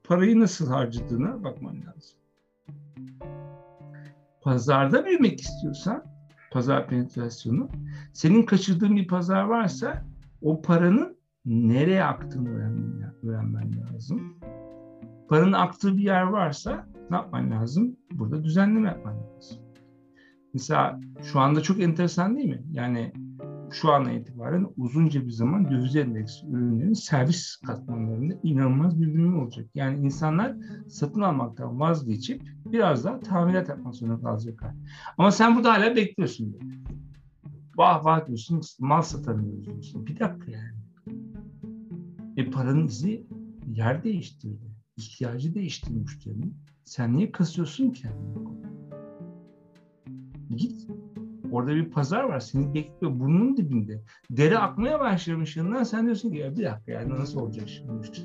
[0.04, 2.18] parayı nasıl harcadığına bakman lazım.
[4.42, 6.04] Pazarda büyümek istiyorsan
[6.52, 7.68] pazar penetrasyonu
[8.12, 10.04] senin kaçırdığın bir pazar varsa
[10.42, 12.48] o paranın nereye aktığını
[13.22, 14.38] öğrenmen, lazım.
[15.28, 17.96] Paranın aktığı bir yer varsa ne yapman lazım?
[18.12, 19.58] Burada düzenleme yapman lazım.
[20.54, 22.64] Mesela şu anda çok enteresan değil mi?
[22.72, 23.12] Yani
[23.74, 29.66] şu ana itibaren uzunca bir zaman döviz endeksi ürünlerin servis katmanlarında inanılmaz bir büyüme olacak.
[29.74, 30.56] Yani insanlar
[30.88, 34.74] satın almaktan vazgeçip biraz daha tamirat yapmak zorunda kalacaklar.
[35.18, 36.52] Ama sen burada hala bekliyorsun.
[36.52, 36.74] Böyle.
[37.76, 40.06] Vah vah diyorsun, mal satamıyoruz diyorsun.
[40.06, 40.74] Bir dakika yani.
[42.36, 43.26] E paranın izi
[43.66, 44.74] yer değiştirdi.
[44.96, 46.56] İhtiyacı değişti müşterinin.
[46.84, 48.34] Sen niye kasıyorsun kendini?
[50.56, 50.88] Git
[51.54, 54.02] Orada bir pazar var seni bekliyor burnunun dibinde.
[54.30, 58.22] Deri akmaya başlamış yanından sen diyorsun ki ya bir dakika yani nasıl olacak şimdi işte.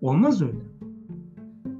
[0.00, 0.58] Olmaz öyle.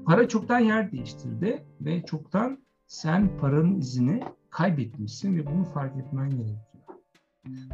[0.05, 6.59] Para çoktan yer değiştirdi ve çoktan sen paranın izini kaybetmişsin ve bunu fark etmen gerekiyor.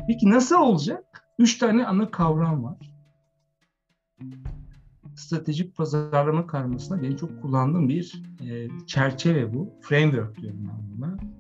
[0.08, 1.24] Peki nasıl olacak?
[1.40, 2.78] Üç tane ana kavram var.
[5.16, 9.74] Stratejik pazarlama karmasında benim çok kullandığım bir e, çerçeve bu.
[9.82, 11.35] Framework diyorum ben buna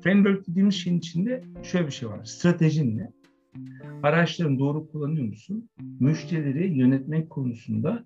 [0.00, 2.24] Framework dediğimiz şeyin içinde şöyle bir şey var.
[2.24, 3.12] Stratejin ne?
[4.02, 5.68] Araçlarını doğru kullanıyor musun?
[6.00, 8.04] Müşterileri yönetmek konusunda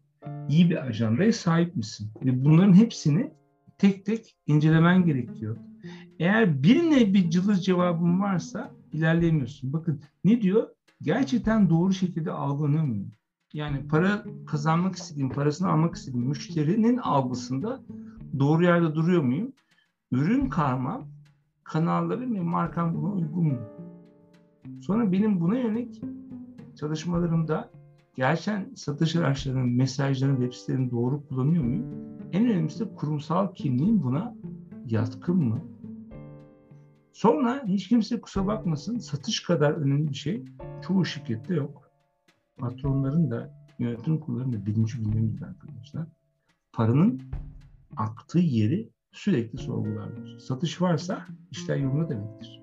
[0.49, 2.11] iyi bir ajandaya sahip misin?
[2.25, 3.33] Ve bunların hepsini
[3.79, 5.57] tek tek incelemen gerekiyor.
[6.19, 9.73] Eğer birine bir cılız cevabın varsa ilerleyemiyorsun.
[9.73, 10.69] Bakın ne diyor?
[11.03, 13.07] Gerçekten doğru şekilde algılanıyor mu?
[13.53, 17.83] Yani para kazanmak istediğim, parasını almak istediğim müşterinin algısında
[18.39, 19.53] doğru yerde duruyor muyum?
[20.13, 21.09] Ürün karma
[21.73, 23.59] kanalları ve markam buna uygun mu?
[24.81, 26.03] Sonra benim buna yönelik
[26.81, 27.71] çalışmalarımda
[28.15, 31.87] gerçekten satış araçlarının, mesajlarının, web sitelerini doğru kullanıyor muyum?
[32.33, 34.35] En önemlisi de kurumsal kimliğim buna
[34.87, 35.61] yatkın mı?
[37.13, 40.45] Sonra hiç kimse kusura bakmasın satış kadar önemli bir şey
[40.87, 41.91] çoğu şirkette yok.
[42.57, 46.07] Patronların da yönetim kurullarının da birinci gibi arkadaşlar.
[46.73, 47.23] Paranın
[47.97, 50.39] aktığı yeri sürekli sorgularlar.
[50.39, 52.63] Satış varsa işler yolunda demektir.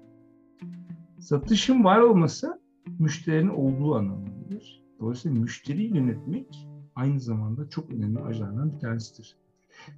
[1.19, 2.61] Satışın var olması
[2.99, 4.83] müşterinin olduğu anlamına gelir.
[4.99, 9.35] Dolayısıyla müşteriyi yönetmek aynı zamanda çok önemli ajanlardan bir tanesidir.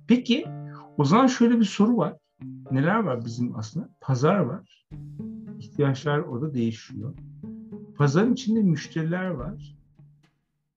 [0.07, 0.45] Peki
[0.97, 2.17] o zaman şöyle bir soru var.
[2.71, 3.89] Neler var bizim aslında?
[4.01, 4.87] Pazar var.
[5.59, 7.13] İhtiyaçlar orada değişiyor.
[7.97, 9.75] Pazarın içinde müşteriler var.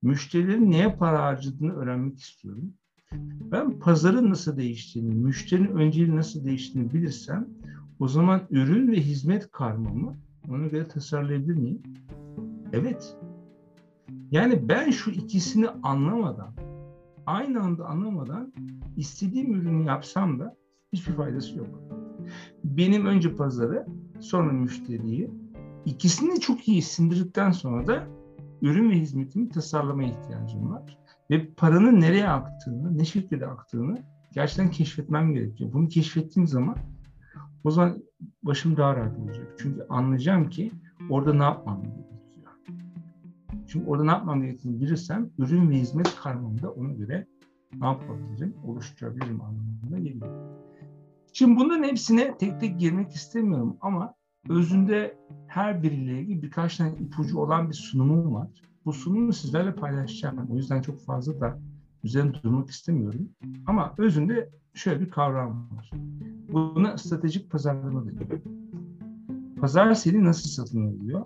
[0.01, 2.73] Müşterilerin neye para harcadığını öğrenmek istiyorum.
[3.51, 7.47] Ben pazarın nasıl değiştiğini, müşterinin önceliği nasıl değiştiğini bilirsem
[7.99, 10.15] o zaman ürün ve hizmet karmamı
[10.49, 11.81] ona göre tasarlayabilir miyim?
[12.73, 13.17] Evet.
[14.31, 16.53] Yani ben şu ikisini anlamadan,
[17.25, 18.53] aynı anda anlamadan
[18.97, 20.55] istediğim ürünü yapsam da
[20.93, 21.81] hiçbir faydası yok.
[22.63, 23.85] Benim önce pazarı,
[24.19, 25.31] sonra müşteriyi,
[25.85, 28.07] ikisini çok iyi sindirdikten sonra da
[28.61, 33.97] ürün ve hizmetimi tasarlamaya ihtiyacım var ve paranın nereye aktığını, ne şekilde aktığını
[34.33, 35.73] gerçekten keşfetmem gerekiyor.
[35.73, 36.77] Bunu keşfettiğim zaman
[37.63, 38.03] o zaman
[38.43, 39.55] başım daha rahat olacak.
[39.57, 40.71] Çünkü anlayacağım ki
[41.09, 42.05] orada ne yapmam gerekiyor.
[43.67, 47.27] Çünkü orada ne yapmam gerektiğini bilirsem ürün ve hizmet karmamda ona göre
[47.81, 50.55] ne yapabilirim, oluşturabilirim anlamına geliyor.
[51.33, 54.13] Şimdi bunların hepsine tek tek girmek istemiyorum ama
[54.49, 58.47] özünde her biriyle ilgili birkaç tane ipucu olan bir sunumum var.
[58.85, 60.47] Bu sunumu sizlerle paylaşacağım.
[60.51, 61.59] O yüzden çok fazla da
[62.03, 63.29] üzerine durmak istemiyorum.
[63.67, 65.91] Ama özünde şöyle bir kavram var.
[66.53, 68.39] Buna stratejik pazarlama deniyor.
[69.61, 71.25] Pazar seni nasıl satın alıyor?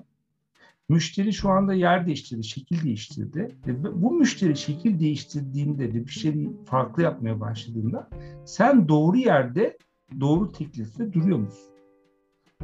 [0.90, 3.48] Müşteri şu anda yer değiştirdi, şekil değiştirdi.
[3.68, 8.10] Ve bu müşteri şekil değiştirdiğinde ve bir şeyi farklı yapmaya başladığında
[8.46, 9.78] sen doğru yerde
[10.20, 11.70] doğru teklifle duruyor musun?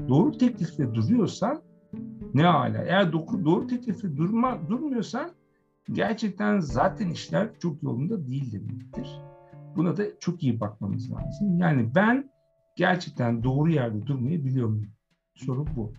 [0.08, 1.62] Doğru teklifle duruyorsan
[2.34, 2.78] ne hala.
[2.78, 5.32] Eğer do- doğru teklifi durma, durmuyorsan
[5.92, 9.22] gerçekten zaten işler çok yolunda değil demektir.
[9.76, 11.60] Buna da çok iyi bakmamız lazım.
[11.60, 12.30] Yani ben
[12.76, 14.92] gerçekten doğru yerde durmayı biliyor muyum?
[15.36, 15.94] Soru bu.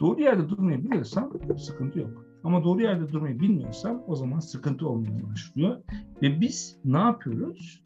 [0.00, 2.26] Doğru yerde durmayı biliyorsam sıkıntı yok.
[2.44, 5.76] Ama doğru yerde durmayı bilmiyorsam o zaman sıkıntı olmaya başlıyor.
[6.22, 7.84] Ve biz ne yapıyoruz?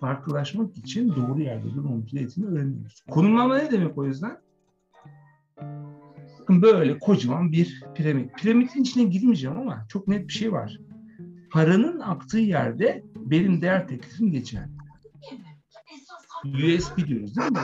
[0.00, 3.00] Farklılaşmak için doğru yerde durmamız gerektiğini öğreniyoruz.
[3.10, 4.38] Konumlama ne demek o yüzden?
[6.46, 8.34] Bakın böyle kocaman bir piramit.
[8.34, 10.80] Piramidin içine girmeyeceğim ama çok net bir şey var.
[11.50, 14.64] Paranın aktığı yerde benim değer teklifim geçer.
[16.44, 17.58] USB diyoruz değil mi?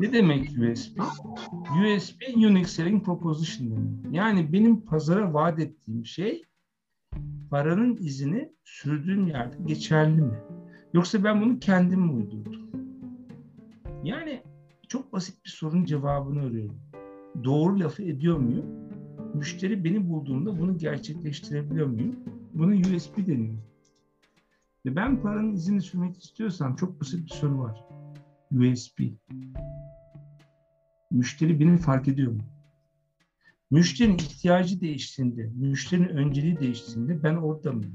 [0.00, 0.98] Ne demek USB?
[1.78, 4.14] USB Unique Selling Proposition demek.
[4.14, 6.42] Yani benim pazara vaat ettiğim şey
[7.50, 10.38] paranın izini sürdüğüm yerde geçerli mi?
[10.94, 12.70] Yoksa ben bunu kendim mi uydurdum?
[14.04, 14.42] Yani
[14.88, 16.91] çok basit bir sorunun cevabını arıyorum.
[17.44, 18.66] Doğru lafı ediyor muyum?
[19.34, 22.16] Müşteri beni bulduğunda bunu gerçekleştirebiliyor muyum?
[22.54, 23.58] Buna USB deniyor.
[24.86, 27.84] Ve ben paranın izini sürmek istiyorsam çok basit bir soru var.
[28.52, 29.00] USB.
[31.10, 32.42] Müşteri beni fark ediyor mu?
[33.70, 37.94] Müşterinin ihtiyacı değiştiğinde, müşterinin önceliği değiştiğinde ben orada mıyım?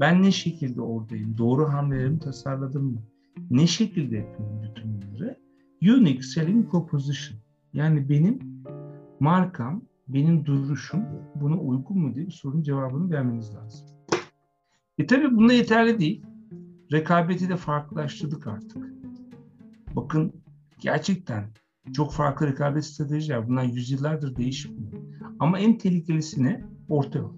[0.00, 1.38] Ben ne şekilde oradayım?
[1.38, 3.02] Doğru hamlelerimi tasarladım mı?
[3.50, 5.38] Ne şekilde yapıyorum bütün bunları?
[5.82, 7.38] Unique Selling Proposition.
[7.78, 8.38] Yani benim
[9.20, 13.86] markam, benim duruşum buna uygun mu diye bir sorunun cevabını vermeniz lazım.
[14.98, 16.26] E tabi bunda yeterli değil.
[16.92, 18.92] Rekabeti de farklılaştırdık artık.
[19.96, 20.32] Bakın
[20.80, 21.44] gerçekten
[21.92, 23.48] çok farklı rekabet stratejiler.
[23.48, 24.92] Bunlar yüzyıllardır değişmiyor.
[25.38, 26.64] Ama en tehlikelisi ne?
[26.88, 27.32] Orta yol.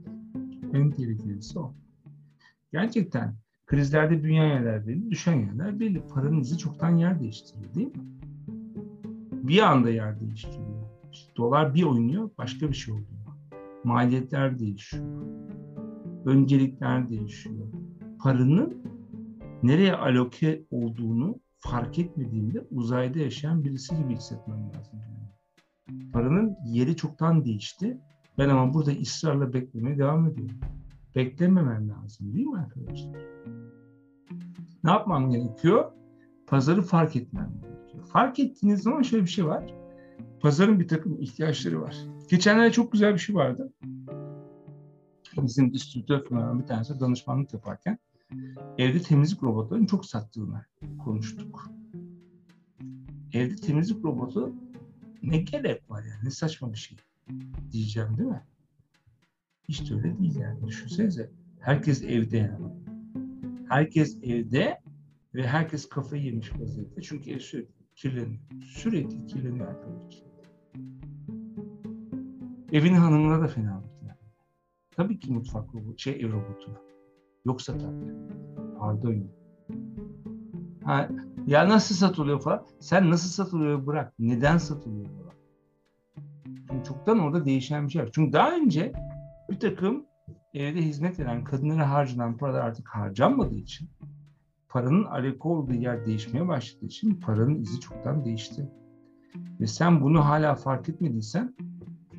[0.73, 1.75] En tehlikelisi o.
[2.73, 3.35] Gerçekten
[3.67, 6.07] krizlerde büyüyen yerler belli, düşen yerler belli.
[6.07, 8.20] Paranın izi çoktan yer değiştiriyor değil mi?
[9.43, 10.91] Bir anda yer değiştiriyor.
[11.13, 13.07] İşte dolar bir oynuyor, başka bir şey oluyor.
[13.85, 15.23] Maliyetler değişiyor.
[16.25, 17.67] Öncelikler değişiyor.
[18.23, 18.83] Paranın
[19.63, 25.01] nereye aloke olduğunu fark etmediğimde uzayda yaşayan birisi gibi hissetmem lazım.
[26.13, 27.99] Paranın yeri çoktan değişti.
[28.39, 30.57] Ben ama burada ısrarla beklemeye devam ediyorum.
[31.17, 33.17] Beklememem lazım değil mi arkadaşlar?
[34.85, 35.93] Ne yapmam gerekiyor?
[36.47, 37.80] Pazarı fark etmem gerekiyor.
[38.07, 39.75] Fark ettiğiniz zaman şöyle bir şey var.
[40.41, 41.97] Pazarın bir takım ihtiyaçları var.
[42.31, 43.73] Geçenlerde çok güzel bir şey vardı.
[45.37, 47.99] Bizim distribütör firmalarından bir tanesi danışmanlık yaparken
[48.79, 50.65] evde temizlik robotlarının çok sattığını
[51.05, 51.71] konuştuk.
[53.33, 54.55] Evde temizlik robotu
[55.23, 56.99] ne gerek var yani ne saçma bir şey
[57.73, 58.43] diyeceğim değil mi?
[59.69, 60.67] Hiç de öyle değil yani.
[60.67, 62.67] Düşünsenize herkes evde yani.
[63.69, 64.81] Herkes evde
[65.35, 67.03] ve herkes kafayı yemiş vaziyette.
[67.03, 68.41] Çünkü ev sürekli kirleniyor.
[68.65, 70.31] Sürekli kirleniyor arkadaşlar.
[72.73, 74.19] Evin hanımına da fena yani.
[74.91, 76.77] Tabii ki mutfak robotu, şey ev robotuna.
[77.45, 78.15] Yoksa tabii.
[78.79, 79.31] Pardon.
[80.85, 81.09] Ha,
[81.47, 82.67] ya nasıl satılıyor falan.
[82.81, 84.13] Sen nasıl satılıyor bırak.
[84.19, 85.35] Neden satılıyor falan.
[86.45, 88.11] Çünkü çoktan orada değişen bir şey var.
[88.13, 88.93] Çünkü daha önce
[89.51, 90.07] bir takım
[90.55, 93.89] evde hizmet veren kadınlara harcanan paralar artık harcanmadığı için
[94.71, 98.69] paranın alaka olduğu yer değişmeye başladığı için paranın izi çoktan değişti.
[99.61, 101.55] Ve sen bunu hala fark etmediysen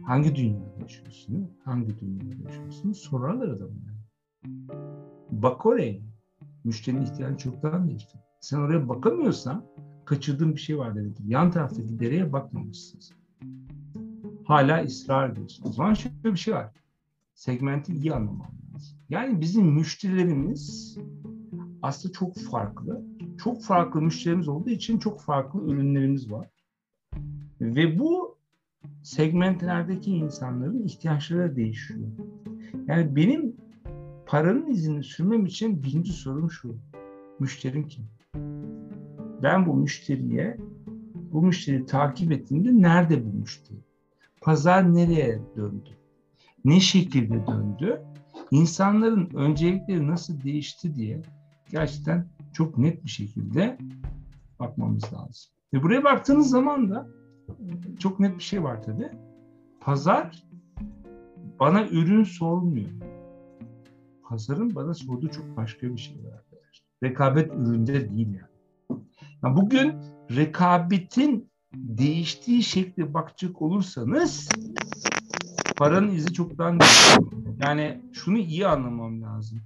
[0.04, 1.52] hangi dünyada yaşıyorsun?
[1.66, 2.92] Hangi dünyada yaşıyorsun?
[2.92, 3.92] Sorarlar adamlar.
[5.32, 6.00] Bak oraya.
[6.64, 8.18] Müşterinin ihtiyacı çoktan değişti.
[8.40, 9.66] Sen oraya bakamıyorsan
[10.06, 11.24] kaçırdığın bir şey var demektir.
[11.28, 13.00] Yan taraftaki dereye bakmamışsın.
[14.46, 15.66] Hala ısrar ediyorsun.
[15.70, 16.72] O zaman şöyle bir şey var.
[17.34, 18.98] Segmenti iyi anlamam lazım.
[19.10, 20.98] Yani bizim müşterilerimiz
[21.82, 23.02] aslında çok farklı.
[23.44, 26.48] Çok farklı müşterimiz olduğu için çok farklı ürünlerimiz var.
[27.62, 28.38] Ve bu
[29.04, 32.08] segmentlerdeki insanların ihtiyaçları değişiyor.
[32.88, 33.56] Yani benim
[34.26, 36.76] paranın izini sürmem için birinci sorum şu.
[37.40, 38.06] Müşterim kim?
[39.44, 40.58] Ben bu müşteriye,
[41.32, 43.80] bu müşteriyi takip ettiğimde nerede bu müşteri?
[44.42, 45.90] Pazar nereye döndü?
[46.66, 48.02] Ne şekilde döndü?
[48.52, 51.22] İnsanların öncelikleri nasıl değişti diye
[51.72, 53.78] gerçekten çok net bir şekilde
[54.60, 55.52] bakmamız lazım.
[55.74, 57.08] Ve buraya baktığınız zaman da
[58.00, 59.10] çok net bir şey var tabii.
[59.80, 60.44] Pazar
[61.60, 62.90] bana ürün sormuyor.
[64.24, 66.86] Pazarın bana sorduğu çok başka bir şey var arkadaşlar.
[67.04, 69.02] Rekabet üründe değil yani.
[69.44, 69.96] yani bugün
[70.36, 74.50] rekabetin değiştiği şekle bakacak olursanız
[75.78, 77.26] paranın izi çoktan değişti.
[77.60, 79.62] Yani şunu iyi anlamam lazım.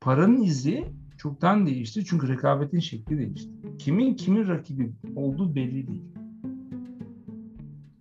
[0.00, 3.50] Paranın izi çoktan değişti çünkü rekabetin şekli değişti.
[3.78, 6.04] Kimin kimin rakibi olduğu belli değil.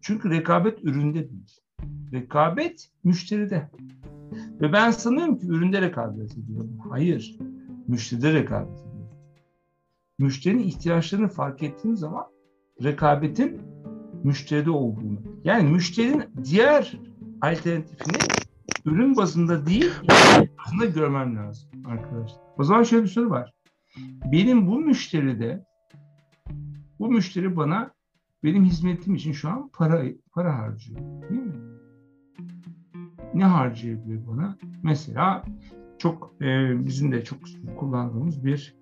[0.02, 1.60] Çünkü rekabet üründe değil.
[2.14, 3.70] Rekabet müşteride.
[4.62, 6.78] Ve ben sanıyorum ki üründe rekabet ediyorum.
[6.90, 7.38] Hayır.
[7.88, 9.10] Müşteride rekabet ediyorum.
[10.20, 12.26] Müşterinin ihtiyaçlarını fark ettiğim zaman
[12.84, 13.62] rekabetin
[14.24, 15.20] müşteride olduğunu.
[15.44, 17.00] Yani müşterinin diğer
[17.42, 18.18] alternatifini
[18.86, 19.92] ürün bazında değil,
[20.58, 22.47] bazında görmem lazım arkadaşlar.
[22.58, 23.54] O zaman şöyle bir soru var.
[24.32, 25.66] Benim bu müşteride
[27.00, 27.92] bu müşteri bana
[28.44, 31.00] benim hizmetim için şu an para para harcıyor.
[31.30, 31.78] Değil mi?
[33.34, 34.58] Ne harcayabilir bana?
[34.84, 35.44] Mesela
[35.98, 36.46] çok e,
[36.86, 37.40] bizim de çok
[37.80, 38.76] kullandığımız bir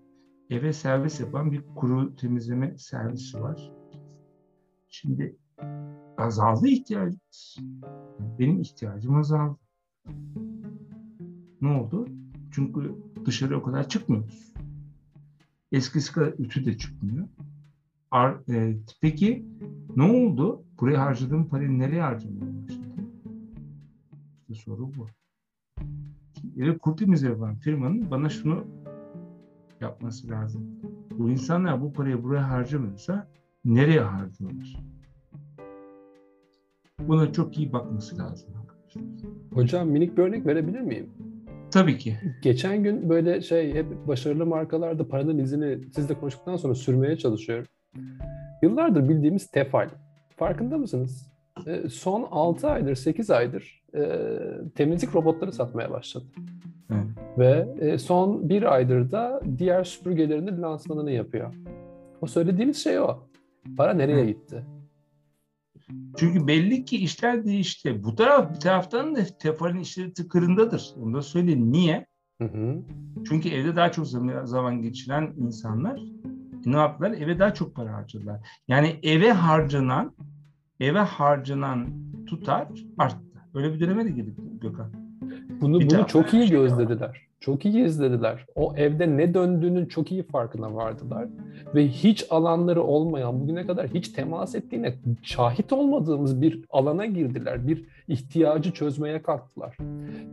[0.49, 3.71] eve servis yapan bir kuru temizleme servisi var.
[4.87, 5.37] Şimdi
[6.17, 7.57] azaldı ihtiyacımız.
[8.39, 9.59] Benim ihtiyacım azaldı.
[11.61, 12.07] Ne oldu?
[12.51, 12.95] Çünkü
[13.25, 14.53] dışarı o kadar çıkmıyoruz.
[15.71, 17.27] Eskisi kadar ütü de çıkmıyor.
[18.11, 19.45] Ar, e, peki
[19.95, 20.63] ne oldu?
[20.79, 23.11] Buraya harcadığım parayı nereye harcamaya başladım?
[24.49, 25.07] İşte soru bu.
[26.57, 28.65] Eve kurtimiz yapan firmanın bana şunu
[29.81, 30.61] yapması lazım.
[31.11, 33.27] Bu insanlar bu parayı buraya harcamıyorsa
[33.65, 34.77] nereye harcıyorlar?
[36.99, 38.49] Buna çok iyi bakması lazım.
[39.53, 41.09] Hocam minik bir örnek verebilir miyim?
[41.75, 42.17] Tabii ki.
[42.41, 47.65] Geçen gün böyle şey hep başarılı markalarda paranın izini sizle konuştuktan sonra sürmeye çalışıyorum.
[48.61, 49.89] Yıllardır bildiğimiz Tefal.
[50.35, 51.31] Farkında mısınız?
[51.67, 54.03] E, son 6 aydır, 8 aydır e,
[54.75, 56.25] temizlik robotları satmaya başladı.
[56.91, 57.05] Evet.
[57.37, 61.53] Ve e, son bir aydır da diğer süpürgelerinin lansmanını yapıyor.
[62.21, 63.19] O söylediğimiz şey o.
[63.77, 64.27] Para nereye evet.
[64.27, 64.63] gitti?
[66.17, 68.03] Çünkü belli ki işler değişti.
[68.03, 70.93] Bu taraf bir taraftan da Tefal'in işleri tıkırındadır.
[71.01, 71.71] Onu da söyleyeyim.
[71.71, 72.05] Niye?
[72.41, 72.81] Hı hı.
[73.27, 74.07] Çünkü evde daha çok
[74.43, 75.99] zaman geçiren insanlar
[76.65, 77.11] ne yaptılar?
[77.11, 78.47] Eve daha çok para harcadılar.
[78.67, 80.15] Yani eve harcanan
[80.79, 81.87] eve harcanan
[82.25, 83.17] tutar arttı.
[83.53, 84.91] Öyle bir döneme de girdik Gökhan.
[85.61, 87.24] Bunu, bunu çok iyi gözlediler.
[87.39, 88.45] Çok iyi izlediler.
[88.55, 91.27] O evde ne döndüğünün çok iyi farkına vardılar.
[91.75, 97.67] Ve hiç alanları olmayan, bugüne kadar hiç temas ettiğine şahit olmadığımız bir alana girdiler.
[97.67, 99.77] Bir ihtiyacı çözmeye kalktılar.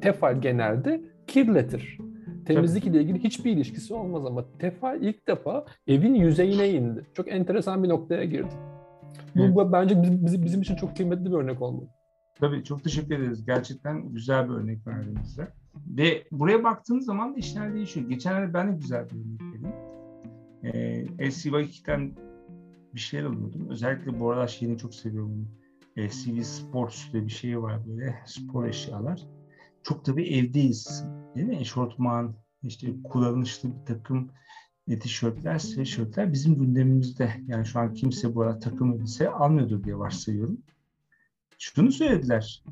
[0.00, 1.98] Tefal genelde kirletir.
[2.46, 7.06] Temizlik ile ilgili hiçbir ilişkisi olmaz ama Tefal ilk defa evin yüzeyine indi.
[7.14, 8.52] Çok enteresan bir noktaya girdi.
[9.34, 9.72] Bu evet.
[9.72, 11.86] bence bizim, bizim için çok kıymetli bir örnek olmalı.
[12.40, 13.46] Tabii çok teşekkür ederiz.
[13.46, 15.48] Gerçekten güzel bir örnek verdiniz bize.
[15.86, 18.08] Ve buraya baktığınız zaman da işler değişiyor.
[18.08, 19.76] Geçenlerde ben de güzel bir örnek vereyim.
[20.62, 22.12] Ee, LCY2'den
[22.94, 23.68] bir şeyler alıyordum.
[23.70, 25.48] Özellikle bu aralar şeyini çok seviyorum.
[25.96, 29.22] Ee, CV Sports diye bir şey var böyle spor eşyalar.
[29.82, 31.04] Çok tabii evdeyiz.
[31.34, 31.56] Değil mi?
[31.56, 34.30] Eşortman, işte kullanışlı bir takım
[34.88, 37.30] e, tişörtler, sweatshirtler bizim gündemimizde.
[37.46, 40.58] Yani şu an kimse bu arada takım elbise almıyordur diye varsayıyorum.
[41.58, 42.62] Şunu söylediler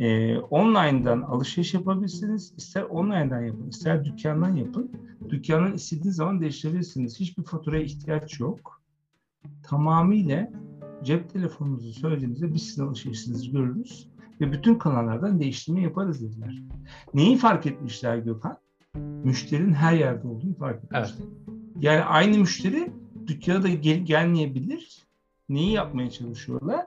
[0.00, 2.54] e, online'dan alışveriş yapabilirsiniz.
[2.56, 4.90] İster online'dan yapın, ister dükkandan yapın.
[5.30, 7.20] Dükkandan istediğiniz zaman değiştirebilirsiniz.
[7.20, 8.82] Hiçbir faturaya ihtiyaç yok.
[9.62, 10.50] Tamamıyla
[11.04, 14.08] cep telefonunuzu söylediğinizde biz sizin alışverişinizi görürüz
[14.40, 16.62] ve bütün kanallardan değiştirme yaparız dediler.
[17.14, 18.58] Neyi fark etmişler Gökhan?
[19.24, 21.14] Müşterinin her yerde olduğunu fark etmişler.
[21.18, 21.28] Evet.
[21.80, 22.92] Yani aynı müşteri
[23.26, 25.02] dükkana da gel gelmeyebilir.
[25.48, 26.86] Neyi yapmaya çalışıyorlar?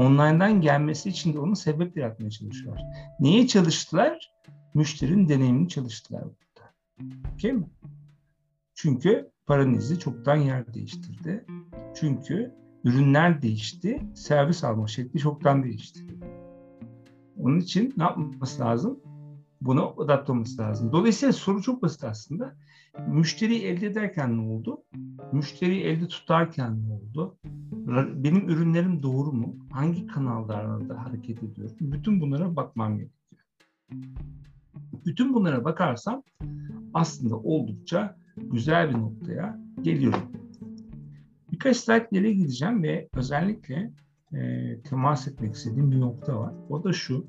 [0.00, 2.84] Online'dan gelmesi için de onun sebep yaratmaya çalışıyorlar.
[3.20, 4.32] Niye çalıştılar?
[4.74, 6.72] Müşterinin deneyimini çalıştılar burada.
[7.34, 7.70] Okey mi?
[8.74, 11.44] Çünkü paranın izi çoktan yer değiştirdi.
[11.94, 16.00] Çünkü ürünler değişti, servis alma şekli çoktan değişti.
[17.36, 19.00] Onun için ne yapması lazım?
[19.60, 20.92] Buna adapte lazım.
[20.92, 22.56] Dolayısıyla soru çok basit aslında.
[23.08, 24.82] Müşteriyi elde ederken ne oldu?
[25.32, 27.36] Müşteriyi elde tutarken ne oldu?
[28.24, 29.56] Benim ürünlerim doğru mu?
[29.70, 31.70] Hangi kanallarda hareket ediyor?
[31.80, 33.20] Bütün bunlara bakmam gerekiyor.
[35.06, 36.22] Bütün bunlara bakarsam
[36.94, 40.32] aslında oldukça güzel bir noktaya geliyorum.
[41.52, 43.92] Birkaç slide ileri gideceğim ve özellikle
[44.32, 46.54] e, temas etmek istediğim bir nokta var.
[46.68, 47.26] O da şu.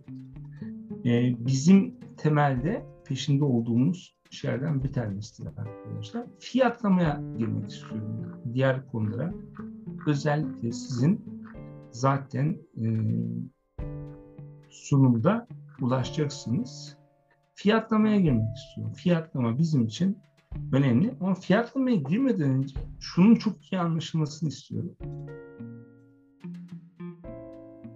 [1.06, 6.26] E, bizim temelde peşinde olduğumuz şeylerden bir tanesidir arkadaşlar.
[6.40, 8.42] Fiyatlamaya girmek istiyorum.
[8.54, 9.34] Diğer konulara
[10.08, 11.26] özellikle sizin
[11.92, 12.86] zaten e,
[14.70, 15.48] sunumda
[15.82, 16.98] ulaşacaksınız.
[17.56, 18.94] Fiyatlamaya girmek istiyorum.
[18.94, 20.18] Fiyatlama bizim için
[20.74, 21.16] önemli.
[21.22, 24.96] Ama fiyatlamaya girmeden önce şunun çok iyi anlaşılmasını istiyorum.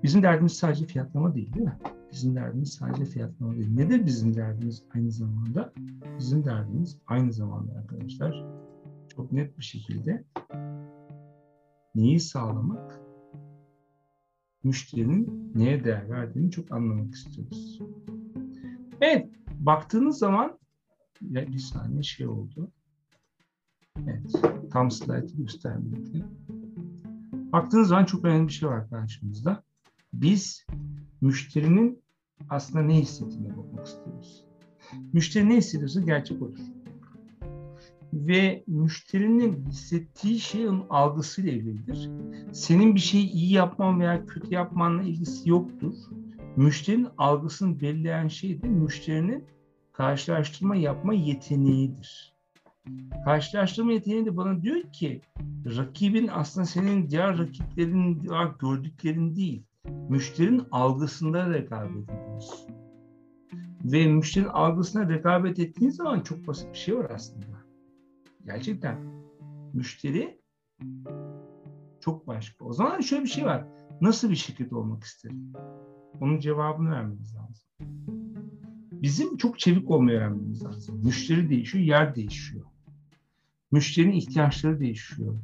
[0.03, 1.77] Bizim derdimiz sadece fiyatlama değil değil mi?
[2.15, 3.69] Bizim derdimiz sadece fiyatlama değil.
[3.75, 5.73] Ne de bizim derdimiz aynı zamanda?
[6.19, 8.45] Bizim derdimiz aynı zamanda arkadaşlar
[9.15, 10.23] çok net bir şekilde
[11.95, 12.99] neyi sağlamak?
[14.63, 17.79] Müşterinin neye değer verdiğini çok anlamak istiyoruz.
[19.01, 20.59] Evet, baktığınız zaman
[21.21, 22.71] ya bir saniye şey oldu.
[23.97, 24.31] Evet,
[24.71, 26.25] tam slaytı göstermedi.
[27.31, 29.63] Baktığınız zaman çok önemli bir şey var karşımızda.
[30.13, 30.65] Biz
[31.21, 32.04] müşterinin
[32.49, 34.45] aslında ne hissettiğine bakmak istiyoruz.
[35.13, 36.59] Müşteri ne hissediyorsa gerçek olur.
[38.13, 42.09] Ve müşterinin hissettiği şey onun algısıyla ilgilidir.
[42.53, 45.93] Senin bir şeyi iyi yapman veya kötü yapmanla ilgisi yoktur.
[46.55, 49.43] Müşterinin algısını belirleyen şey de müşterinin
[49.93, 52.35] karşılaştırma yapma yeteneğidir.
[53.25, 55.21] Karşılaştırma yeteneği de bana diyor ki
[55.65, 58.27] rakibin aslında senin diğer rakiplerin
[58.59, 59.63] gördüklerin değil,
[60.09, 62.75] müşterinin algısında rekabet ediyorsun.
[63.83, 67.45] Ve müşterinin algısına rekabet ettiğin zaman çok basit bir şey var aslında.
[68.45, 68.97] Gerçekten
[69.73, 70.41] müşteri
[71.99, 72.65] çok başka.
[72.65, 73.67] O zaman şöyle bir şey var.
[74.01, 75.53] Nasıl bir şirket olmak isterim?
[76.21, 77.65] Onun cevabını vermemiz lazım.
[78.91, 81.01] Bizim çok çevik olmayı öğrenmemiz lazım.
[81.05, 82.65] Müşteri değişiyor, yer değişiyor.
[83.71, 85.35] Müşterinin ihtiyaçları değişiyor.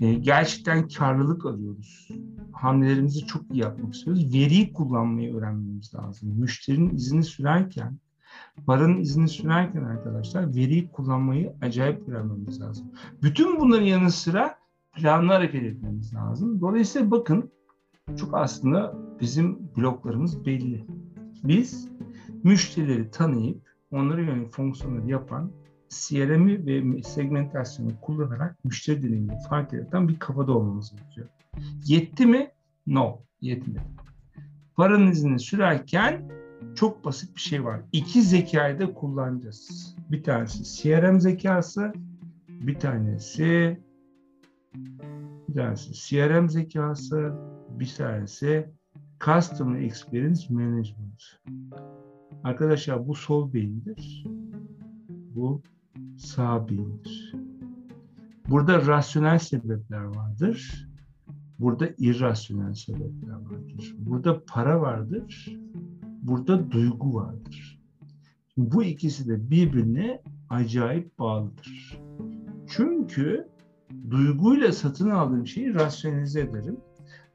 [0.00, 2.08] Ee, gerçekten karlılık arıyoruz.
[2.52, 4.34] Hamlelerimizi çok iyi yapmak istiyoruz.
[4.34, 6.40] Veriyi kullanmayı öğrenmemiz lazım.
[6.40, 7.98] Müşterinin izini sürerken,
[8.66, 12.86] paranın izini sürerken arkadaşlar veriyi kullanmayı acayip öğrenmemiz lazım.
[13.22, 14.58] Bütün bunların yanı sıra
[14.92, 16.60] planlı hareket etmemiz lazım.
[16.60, 17.50] Dolayısıyla bakın
[18.16, 20.86] çok aslında bizim bloklarımız belli.
[21.44, 21.88] Biz
[22.44, 25.50] müşterileri tanıyıp onlara yönelik fonksiyonları yapan
[25.92, 31.28] CRM'i ve segmentasyonu kullanarak müşteri deneyimini fark yaratan bir kafada olmamız gerekiyor.
[31.84, 32.50] Yetti mi?
[32.86, 33.80] No, yetmedi.
[34.74, 36.30] Paranın izini sürerken
[36.74, 37.80] çok basit bir şey var.
[37.92, 39.96] İki zekayı da kullanacağız.
[40.10, 41.92] Bir tanesi CRM zekası,
[42.48, 43.78] bir tanesi
[45.48, 47.32] bir tanesi CRM zekası,
[47.70, 48.70] bir tanesi
[49.20, 51.22] Customer Experience Management.
[52.44, 54.24] Arkadaşlar bu sol beyindir.
[55.34, 55.62] Bu
[56.16, 57.34] sağ beyindir.
[58.48, 60.88] Burada rasyonel sebepler vardır.
[61.58, 63.94] Burada irrasyonel sebepler vardır.
[63.98, 65.56] Burada para vardır.
[66.22, 67.80] Burada duygu vardır.
[68.54, 72.00] Şimdi bu ikisi de birbirine acayip bağlıdır.
[72.68, 73.48] Çünkü
[74.10, 76.76] duyguyla satın aldığım şeyi rasyonize ederim.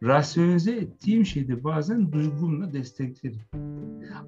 [0.04, 3.42] Rasyonize ettiğim şeyde bazen duygumla desteklerim.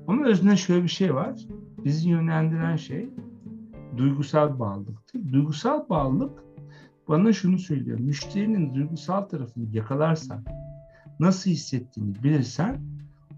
[0.08, 1.48] Ama özünde şöyle bir şey var.
[1.86, 3.10] Bizi yönlendiren şey
[3.98, 5.34] duygusal bağlılıktır.
[5.34, 6.44] Duygusal bağlılık
[7.08, 8.00] bana şunu söylüyor.
[8.00, 10.44] Müşterinin duygusal tarafını yakalarsan,
[11.20, 12.82] nasıl hissettiğini bilirsen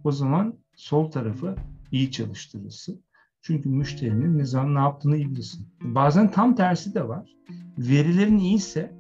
[0.04, 1.56] o zaman sol tarafı
[1.92, 3.02] iyi çalıştırırsın.
[3.42, 5.68] Çünkü müşterinin ne zaman ne yaptığını iyi bilirsin.
[5.84, 7.36] Bazen tam tersi de var.
[7.78, 8.94] Verilerin iyiyse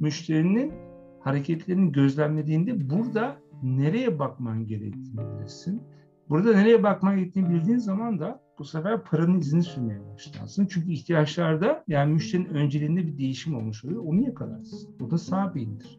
[0.00, 0.72] müşterinin
[1.20, 5.82] hareketlerini gözlemlediğinde burada nereye bakman gerektiğini bilirsin.
[6.28, 10.68] Burada nereye bakman gerektiğini bildiğin zaman da bu sefer paranın izini sürmeye başlarsın.
[10.70, 14.02] Çünkü ihtiyaçlarda yani müşterinin önceliğinde bir değişim olmuş oluyor.
[14.04, 14.96] Onu yakalarsın.
[15.00, 15.98] O da sağ beyindir.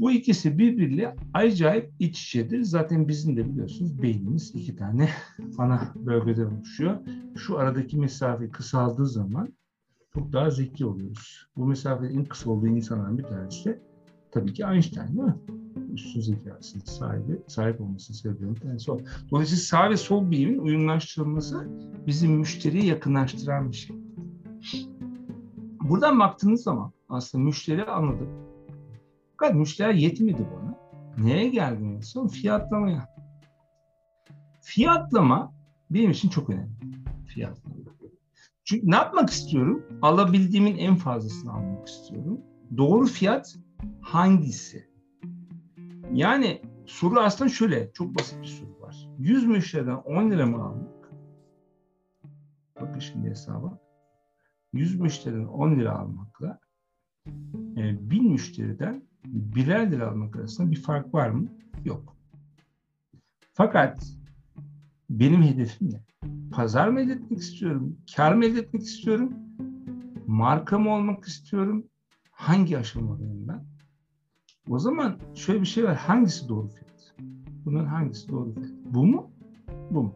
[0.00, 2.62] Bu ikisi birbiriyle acayip iç içedir.
[2.62, 5.08] Zaten bizim de biliyorsunuz beynimiz iki tane
[5.58, 6.98] ana bölgeden oluşuyor.
[7.36, 9.52] Şu aradaki mesafe kısaldığı zaman
[10.14, 11.46] çok daha zeki oluyoruz.
[11.56, 13.82] Bu mesafenin en kısa olduğu insanların bir tanesi de
[14.30, 15.34] tabii ki Einstein değil mi?
[15.92, 18.86] Üstün zekasının sahibi, sahip olmasını sebebiyle bir.
[19.30, 21.68] Dolayısıyla sağ ve sol beynin uyumlaştırılması
[22.06, 23.96] bizim müşteriye yakınlaştıran bir şey.
[25.80, 28.28] Buradan baktığınız zaman aslında müşteri anladık.
[29.38, 30.78] Fakat müşteri yetmedi bana.
[31.26, 32.28] Neye geldi en son?
[32.28, 33.08] Fiyatlamaya.
[34.60, 35.52] Fiyatlama
[35.90, 36.70] benim için çok önemli.
[37.26, 37.76] Fiyatlama.
[38.64, 39.82] Çünkü ne yapmak istiyorum?
[40.02, 42.40] Alabildiğimin en fazlasını almak istiyorum.
[42.76, 43.56] Doğru fiyat
[44.00, 44.89] hangisi?
[46.12, 49.08] Yani soru aslında şöyle, çok basit bir soru var.
[49.18, 51.10] 100 müşteriden 10 lira mı almak?
[52.80, 53.78] Bakın şimdi hesaba.
[54.72, 56.58] 100 müşteriden 10 lira almakla
[57.76, 61.48] e, 1000 müşteriden birer lira almak arasında bir fark var mı?
[61.84, 62.16] Yok.
[63.52, 64.06] Fakat
[65.10, 66.00] benim hedefim ne?
[66.50, 67.96] Pazar mı elde etmek istiyorum?
[68.16, 69.32] Kar mı elde etmek istiyorum?
[70.26, 71.86] Marka mı olmak istiyorum?
[72.30, 73.69] Hangi aşamadayım ben?
[74.70, 75.96] O zaman şöyle bir şey var.
[75.96, 77.14] Hangisi doğru fiyat?
[77.64, 78.70] Bunun hangisi doğru fiyat?
[78.84, 79.30] Bu mu?
[79.90, 80.14] Bu mu?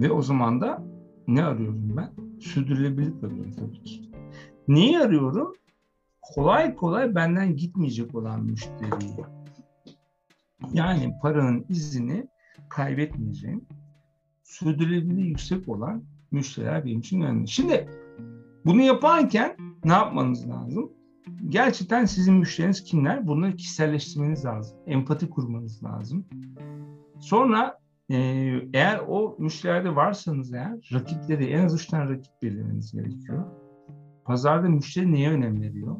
[0.00, 0.84] Ve o zaman da
[1.28, 2.40] ne arıyorum ben?
[2.40, 4.10] Sürdürülebilirlik arıyorum tabii ki.
[4.68, 5.54] Neyi arıyorum?
[6.22, 9.24] Kolay kolay benden gitmeyecek olan müşteriyi.
[10.72, 12.28] Yani paranın izini
[12.68, 13.64] kaybetmeyeceğim,
[14.44, 17.48] sürdürülebilirliği yüksek olan müşteriler benim için önemli.
[17.48, 17.88] Şimdi
[18.68, 20.92] bunu yaparken ne yapmanız lazım?
[21.48, 23.26] Gerçekten sizin müşteriniz kimler?
[23.26, 24.78] Bunları kişiselleştirmeniz lazım.
[24.86, 26.26] Empati kurmanız lazım.
[27.20, 27.78] Sonra
[28.72, 33.44] eğer o müşterilerde varsanız eğer rakipleri en az üç tane rakip belirlemeniz gerekiyor.
[34.24, 35.96] Pazarda müşteri neye önem veriyor?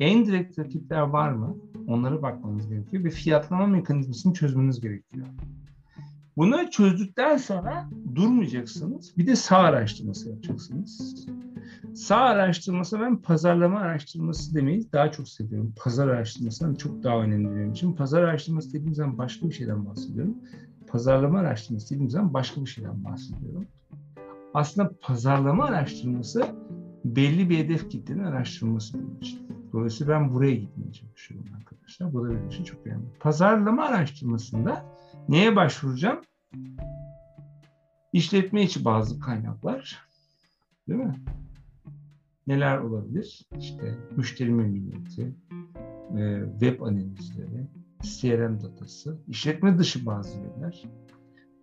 [0.00, 1.56] En direkt rakipler var mı?
[1.86, 5.26] Onlara bakmanız gerekiyor ve fiyatlama mekanizmasını çözmeniz gerekiyor.
[6.36, 9.18] Bunu çözdükten sonra durmayacaksınız.
[9.18, 11.26] Bir de sağ araştırması yapacaksınız.
[11.94, 15.74] Sağ araştırması ben pazarlama araştırması demeyi daha çok seviyorum.
[15.84, 17.92] Pazar araştırmasından çok daha önemli benim için.
[17.92, 20.34] Pazar araştırması dediğim zaman başka bir şeyden bahsediyorum.
[20.88, 23.66] Pazarlama araştırması dediğim zaman başka bir şeyden bahsediyorum.
[24.54, 26.46] Aslında pazarlama araştırması
[27.04, 29.48] belli bir hedef kitlenin araştırması benim için.
[29.72, 32.12] Dolayısıyla ben buraya gitmeye çalışıyorum arkadaşlar.
[32.12, 33.04] Bu da benim için çok önemli.
[33.20, 34.84] Pazarlama araştırmasında
[35.28, 36.20] neye başvuracağım?
[38.12, 39.98] İşletme içi bazı kaynaklar.
[40.88, 41.20] Değil mi?
[42.50, 43.48] Neler olabilir?
[43.58, 45.34] İşte müşteri memnuniyeti,
[46.16, 47.66] e, web analizleri,
[48.02, 50.84] CRM datası, işletme dışı bazı veriler,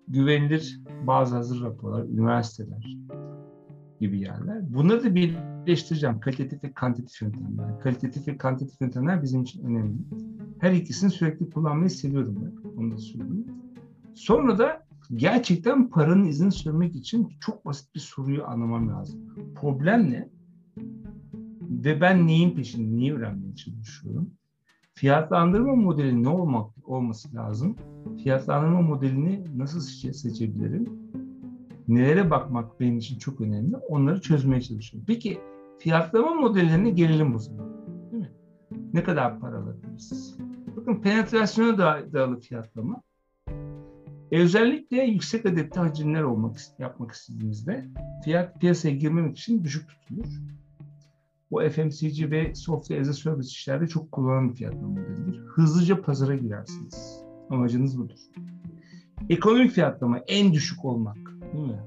[0.08, 2.98] güvenilir bazı hazır raporlar, üniversiteler
[4.00, 4.74] gibi yerler.
[4.74, 6.20] Bunları da birleştireceğim.
[6.20, 7.80] Kalitatif ve kantitatif yöntemler.
[7.80, 9.98] Kalitatif ve kantitatif yöntemler bizim için önemli.
[10.60, 12.70] Her ikisini sürekli kullanmayı seviyorum ben.
[12.80, 13.46] Onu da söyleyeyim.
[14.14, 19.22] Sonra da gerçekten paranın izini sürmek için çok basit bir soruyu anlamam lazım.
[19.56, 20.37] Problem ne?
[21.70, 24.32] Ve ben neyin peşinde, neyi öğrenmeye çalışıyorum?
[24.94, 27.76] Fiyatlandırma modeli ne olmak olması lazım?
[28.24, 29.82] Fiyatlandırma modelini nasıl
[30.14, 30.90] seçebilirim?
[31.88, 33.78] Nelere bakmak benim için çok önemli.
[33.78, 35.06] Onları çözmeye çalışıyorum.
[35.08, 35.40] Peki
[35.80, 37.68] fiyatlama modellerine gelelim o zaman.
[38.12, 38.32] Değil mi?
[38.94, 40.38] Ne kadar para alabiliriz?
[40.76, 41.78] Bakın penetrasyona
[42.14, 43.02] dayalı fiyatlama.
[44.32, 47.88] E özellikle yüksek adetli hacimler olmak yapmak istediğimizde
[48.24, 50.28] fiyat piyasaya girmemek için düşük tutulur.
[51.52, 55.40] Bu FMCG ve software as a service işlerde çok kullanılan bir fiyatlama modelidir.
[55.40, 57.24] Hızlıca pazara girersiniz.
[57.50, 58.20] Amacınız budur.
[59.30, 61.18] Ekonomik fiyatlama en düşük olmak.
[61.54, 61.84] Değil mi?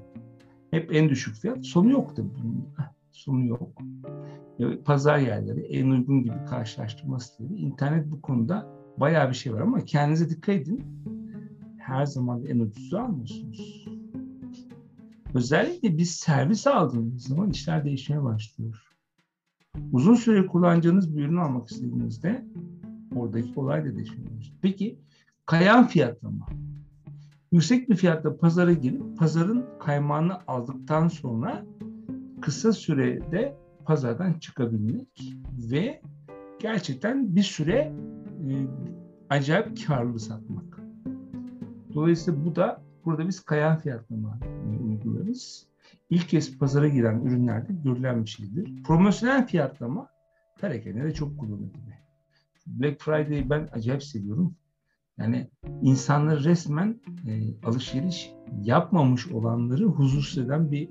[0.71, 1.65] Hep en düşük fiyat.
[1.65, 2.67] Sonu yok tabii bunun.
[3.11, 3.81] Sonu yok.
[4.85, 7.53] Pazar yerleri en uygun gibi karşılaştırma siteleri.
[7.53, 10.83] İnternet bu konuda bayağı bir şey var ama kendinize dikkat edin.
[11.77, 13.85] Her zaman en ucuzu almıyorsunuz.
[15.33, 18.90] Özellikle biz servis aldığımız zaman işler değişmeye başlıyor.
[19.91, 22.45] Uzun süre kullanacağınız bir ürünü almak istediğinizde
[23.15, 24.29] oradaki olay da başlıyor.
[24.61, 24.99] Peki
[25.45, 26.45] kayan fiyatlama.
[27.51, 31.65] Yüksek bir fiyatla pazara girip pazarın kaymağını aldıktan sonra
[32.41, 35.35] kısa sürede pazardan çıkabilmek
[35.71, 36.01] ve
[36.59, 37.93] gerçekten bir süre
[38.49, 38.51] e,
[39.29, 40.79] acayip karlı satmak.
[41.93, 44.39] Dolayısıyla bu da burada biz kayan fiyatlama
[44.87, 45.70] uygularız.
[46.09, 48.83] İlk kez pazara giren ürünlerde görülen bir şeydir.
[48.83, 50.09] Promosyonel fiyatlama
[50.59, 51.71] perakende çok kullanılır.
[52.67, 54.55] Black Friday'i ben acayip seviyorum.
[55.17, 55.47] Yani
[55.81, 58.31] insanlar resmen e, alışveriş
[58.61, 60.89] yapmamış olanları huzursuz eden bir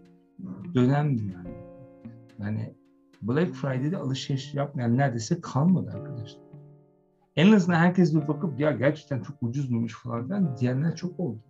[0.75, 1.55] dönemdi yani.
[2.39, 2.75] Yani
[3.23, 6.43] Black Friday'de alışveriş yapmayan neredeyse kalmadı arkadaşlar.
[7.37, 11.41] En azından herkes bir bakıp ya gerçekten çok ucuzmuş falan diyenler çok oldu.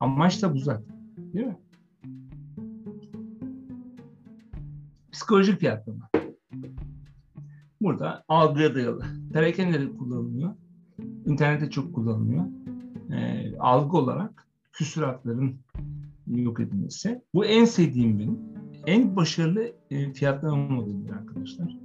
[0.00, 0.96] Amaç da bu zaten.
[1.16, 1.58] Değil mi?
[5.18, 6.10] Psikolojik fiyatlama.
[7.80, 9.04] Burada algıya dayalı.
[9.32, 10.54] Perakende kullanılıyor.
[11.26, 12.44] İnternette çok kullanılıyor.
[13.12, 15.56] E, algı olarak küsuratların
[16.26, 17.22] yok edilmesi.
[17.34, 18.38] Bu en sevdiğim benim.
[18.86, 21.76] En başarılı e, fiyatlama modelidir arkadaşlar.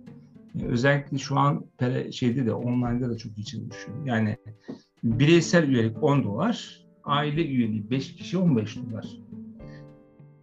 [0.59, 4.05] E, özellikle şu an pere, şeyde de online'da da çok iyi çalışıyor.
[4.05, 4.37] Yani
[5.03, 9.05] bireysel üyelik 10 dolar, aile üyeliği 5 kişi 15 dolar.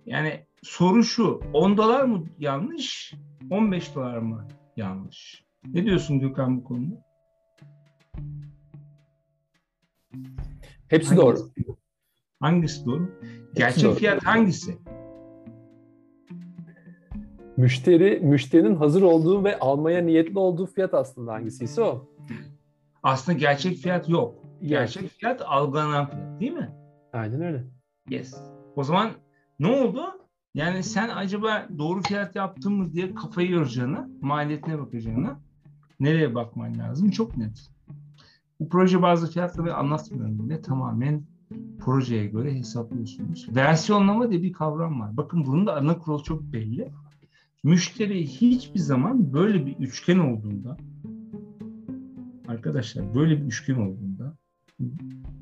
[0.06, 3.14] Yani soru şu, 10 dolar mı yanlış,
[3.50, 5.44] 15 dolar mı yanlış?
[5.64, 7.04] Ne diyorsun Gökhan bu konuda?
[10.88, 11.76] Hepsi hangisi, doğru.
[12.40, 13.20] Hangisi doğru?
[13.54, 13.94] Gerçek doğru.
[13.94, 14.78] fiyat hangisi?
[17.56, 22.08] Müşteri, müşterinin hazır olduğu ve almaya niyetli olduğu fiyat aslında hangisiyse o.
[23.02, 24.34] Aslında gerçek fiyat yok.
[24.62, 26.70] Gerçek fiyat algılanan fiyat değil mi?
[27.12, 27.64] Aynen öyle.
[28.08, 28.36] Yes.
[28.76, 29.10] O zaman
[29.58, 30.20] ne oldu?
[30.54, 35.40] Yani sen acaba doğru fiyat yaptın mı diye kafayı yoracağına, maliyetine bakacağına
[36.00, 37.10] nereye bakman lazım?
[37.10, 37.70] Çok net.
[38.60, 40.62] Bu proje bazı fiyatları anlatmıyorum bile.
[40.62, 41.24] Tamamen
[41.80, 43.48] projeye göre hesaplıyorsunuz.
[43.56, 45.16] Versiyonlama diye bir kavram var.
[45.16, 46.88] Bakın bunun da ana kuralı çok belli.
[47.62, 50.76] Müşteri hiçbir zaman böyle bir üçgen olduğunda
[52.48, 54.36] arkadaşlar böyle bir üçgen olduğunda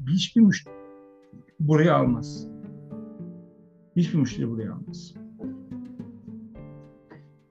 [0.09, 0.75] hiçbir müşteri
[1.61, 2.58] buraya almaz.
[3.99, 5.15] Hiçbir müşteri buraya almaz.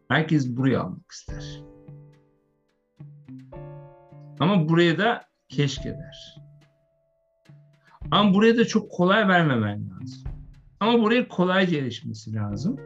[0.07, 1.61] Herkes buraya almak ister.
[4.39, 6.41] Ama buraya da keşke der.
[8.11, 10.23] Ama buraya da çok kolay vermemen lazım.
[10.79, 12.79] Ama buraya kolayca erişmesi lazım.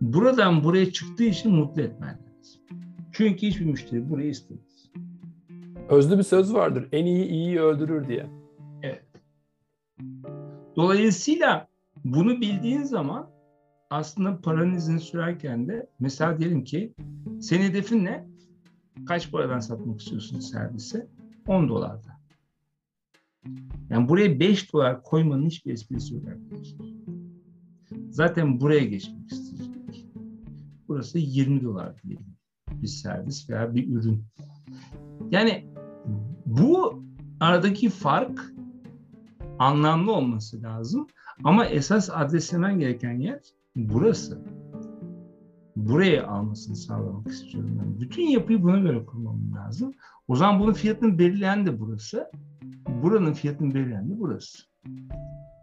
[0.00, 2.60] Buradan buraya çıktığı için mutlu etmen lazım.
[3.12, 4.90] Çünkü hiçbir müşteri burayı istemez.
[5.88, 6.88] Özlü bir söz vardır.
[6.92, 8.26] En iyi iyiyi öldürür diye.
[8.82, 9.04] Evet.
[10.76, 11.69] Dolayısıyla
[12.04, 13.30] bunu bildiğin zaman
[13.90, 16.94] aslında paranın izini sürerken de mesela diyelim ki
[17.40, 18.26] senin hedefin ne?
[19.06, 21.08] Kaç paradan satmak istiyorsun servise?
[21.46, 22.20] 10 dolarda.
[23.90, 26.86] Yani buraya 5 dolar koymanın hiçbir esprisi yok arkadaşlar.
[28.10, 30.06] Zaten buraya geçmek isteyecek.
[30.88, 32.36] Burası 20 dolar diyelim.
[32.70, 34.24] Bir servis veya bir ürün.
[35.30, 35.66] Yani
[36.46, 37.02] bu
[37.40, 38.52] aradaki fark
[39.58, 41.06] anlamlı olması lazım.
[41.44, 43.40] Ama esas adreslemen gereken yer
[43.76, 44.44] burası.
[45.76, 48.00] Buraya almasını sağlamak istiyorum ben.
[48.00, 49.94] Bütün yapıyı buna göre kurmam lazım.
[50.28, 52.30] O zaman bunun fiyatını belirleyen de burası.
[53.02, 54.58] Buranın fiyatını belirleyen de burası.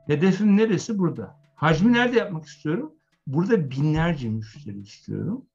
[0.07, 0.99] Hedefim neresi?
[0.99, 1.36] Burada.
[1.55, 2.91] Hacmi nerede yapmak istiyorum?
[3.28, 5.45] Burada binlerce müşteri istiyorum.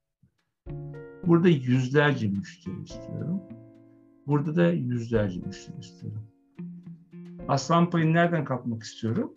[1.27, 3.41] Burada yüzlerce müşteri istiyorum.
[4.27, 6.21] Burada da yüzlerce müşteri istiyorum.
[7.47, 9.33] Aslan payını nereden kapmak istiyorum?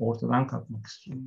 [0.00, 1.24] Ortadan kapmak istiyorum.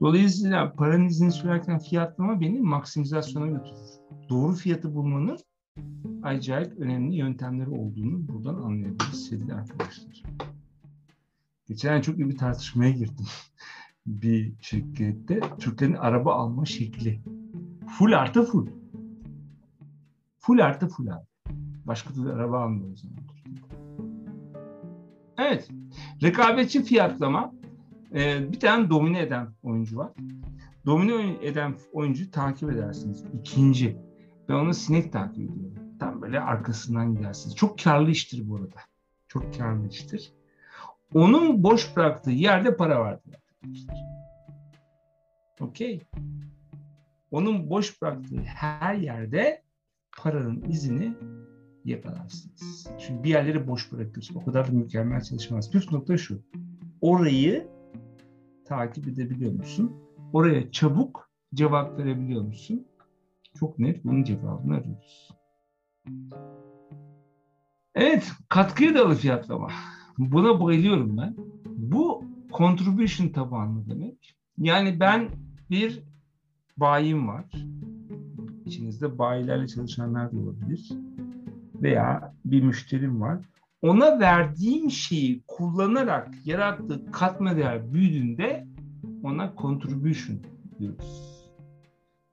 [0.00, 3.78] Dolayısıyla paranın izini sürerken fiyatlama beni maksimizasyona götürür.
[4.28, 5.38] Doğru fiyatı bulmanın
[6.22, 10.22] acayip önemli yöntemleri olduğunu buradan anlayabiliriz sevgili arkadaşlar.
[11.68, 13.26] Geçen çok iyi bir tartışmaya girdim.
[14.06, 17.22] bir şirkette Türklerin araba alma şekli.
[17.98, 18.66] Full artı full.
[20.38, 21.26] Full artı full abi.
[21.86, 23.04] Başka türlü araba almıyoruz.
[23.04, 23.27] Yani.
[25.38, 25.68] Evet.
[26.22, 27.52] Rekabetçi fiyatlama.
[28.14, 30.12] Ee, bir tane domine eden oyuncu var.
[30.86, 33.24] Domine eden oyuncu takip edersiniz.
[33.40, 33.96] İkinci.
[34.48, 35.98] Ben onu sinek takip ediyorum.
[36.00, 37.56] Tam böyle arkasından gidersiniz.
[37.56, 38.80] Çok karlı iştir bu arada.
[39.28, 40.32] Çok karlı iştir.
[41.14, 43.96] Onun boş bıraktığı yerde para vardır arkadaşlar.
[45.60, 46.00] Okey.
[47.30, 49.62] Onun boş bıraktığı her yerde
[50.16, 51.14] paranın izini
[51.88, 52.90] yakalarsınız.
[52.98, 54.34] Çünkü bir yerleri boş bırakıyorsun.
[54.34, 55.70] O kadar da mükemmel çalışmaz.
[55.70, 56.42] Püf nokta şu.
[57.00, 57.68] Orayı
[58.64, 59.92] takip edebiliyor musun?
[60.32, 62.86] Oraya çabuk cevap verebiliyor musun?
[63.60, 65.30] Çok net bunun cevabını arıyoruz.
[67.94, 69.68] Evet, katkıya dayalı fiyatlama.
[70.18, 71.34] Buna bayılıyorum ben.
[71.66, 74.36] Bu contribution tabanlı demek.
[74.58, 75.28] Yani ben
[75.70, 76.02] bir
[76.76, 77.44] bayim var.
[78.66, 80.92] İçinizde bayilerle çalışanlar da olabilir.
[81.82, 83.38] Veya bir müşterim var.
[83.82, 88.66] Ona verdiğim şeyi kullanarak yarattığı katma değer büyüdüğünde
[89.22, 90.38] ona contribution
[90.78, 91.28] diyoruz.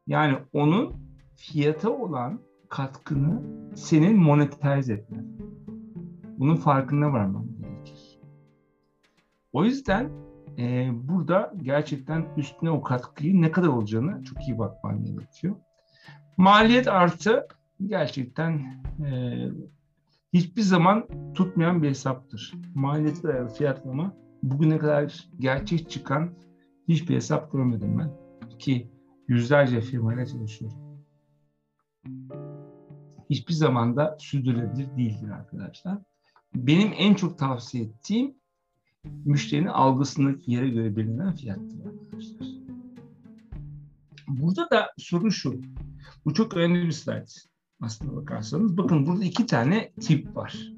[0.07, 0.93] Yani onun
[1.35, 2.39] fiyata olan
[2.69, 3.41] katkını
[3.75, 5.25] senin monetize etmen.
[6.39, 8.19] Bunun farkına varman gerekir.
[9.53, 10.09] O yüzden
[10.57, 15.55] e, burada gerçekten üstüne o katkıyı ne kadar olacağını çok iyi bakman gerekiyor.
[16.37, 17.47] Maliyet artı
[17.85, 18.53] gerçekten
[19.05, 19.39] e,
[20.33, 22.53] hiçbir zaman tutmayan bir hesaptır.
[22.75, 24.13] Maliyet dayalı fiyatlama
[24.43, 26.33] bugüne kadar gerçek çıkan
[26.87, 28.11] hiçbir hesap görmedim ben.
[28.59, 28.91] Ki
[29.27, 30.77] yüzlerce firmayla çalışıyorum.
[33.29, 35.97] Hiçbir zaman da sürdürülebilir değildir arkadaşlar.
[36.55, 38.35] Benim en çok tavsiye ettiğim
[39.25, 42.47] müşterinin algısındaki yere göre belirlenen fiyattır arkadaşlar.
[44.27, 45.61] Burada da soru şu.
[46.25, 47.25] Bu çok önemli bir slide
[47.81, 48.77] aslında bakarsanız.
[48.77, 50.71] Bakın burada iki tane tip var.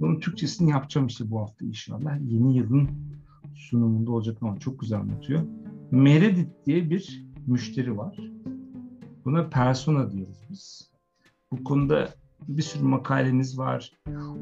[0.00, 2.18] Bunun Türkçesini yapacağım işte bu hafta inşallah.
[2.20, 2.88] Yeni yılın
[3.54, 5.42] sunumunda olacak ama çok güzel anlatıyor.
[5.90, 8.16] Meredith diye bir müşteri var.
[9.24, 10.90] Buna persona diyoruz biz.
[11.52, 12.08] Bu konuda
[12.48, 13.92] bir sürü makalemiz var.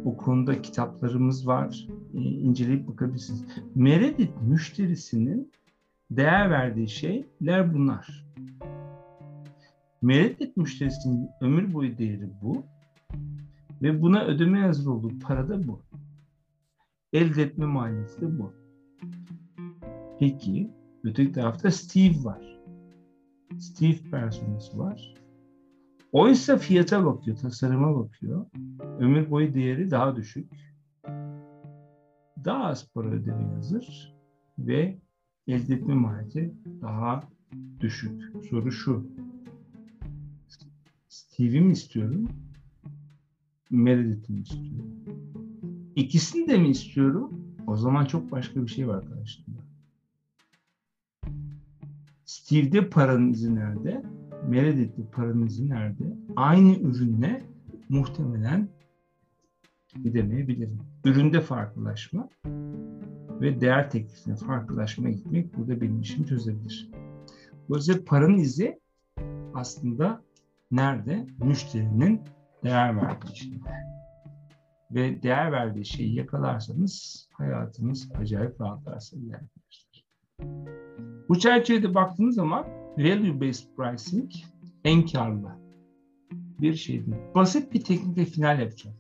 [0.05, 1.89] O konuda kitaplarımız var.
[2.15, 3.45] E, inceleyip bakabilirsiniz.
[3.75, 5.53] Meredith müşterisinin
[6.11, 8.24] değer verdiği şeyler bunlar.
[10.05, 12.67] Meredith müşterisinin ömür boyu değeri bu.
[13.83, 15.81] Ve buna ödeme hazır olduğu para da bu.
[17.13, 18.53] Elde etme maliyeti de bu.
[20.19, 20.71] Peki
[21.05, 22.61] öteki tarafta Steve var.
[23.59, 25.15] Steve personası var.
[26.13, 28.47] Oysa fiyata bakıyor, tasarıma bakıyor.
[28.99, 30.53] Ömür boyu değeri daha düşük.
[32.45, 34.15] Daha az para ödeme hazır
[34.59, 34.99] ve
[35.47, 37.29] elde etme maliyeti daha
[37.81, 38.23] düşük.
[38.51, 39.07] Soru şu.
[41.35, 42.29] Steve'i mi istiyorum?
[43.71, 44.95] Meredith'i mi istiyorum?
[45.97, 47.31] İkisini de mi istiyorum?
[47.67, 49.61] O zaman çok başka bir şey var karşımda.
[52.25, 54.03] Steve'de paranın izi nerede?
[54.49, 56.17] Meredith'te paranın izi nerede?
[56.37, 57.43] Aynı ürünle
[57.89, 58.69] muhtemelen
[60.03, 60.79] gidemeyebilirim.
[61.05, 62.29] Üründe farklılaşma
[63.41, 66.91] ve değer teklifine farklılaşma gitmek burada benim işimi çözebilir.
[67.69, 68.81] Dolayısıyla paranın izi
[69.55, 70.24] aslında
[70.77, 71.27] nerede?
[71.39, 72.21] Müşterinin
[72.65, 73.71] değer verdiği şeyde.
[74.91, 79.41] Ve değer verdiği şeyi yakalarsanız hayatınız acayip rahatlar arkadaşlar.
[81.29, 82.67] Bu çerçevede baktığınız zaman
[82.99, 84.33] value based pricing
[84.85, 85.49] en karlı
[86.61, 87.19] bir şeydi.
[87.35, 88.97] Basit bir teknikle final yapacağım.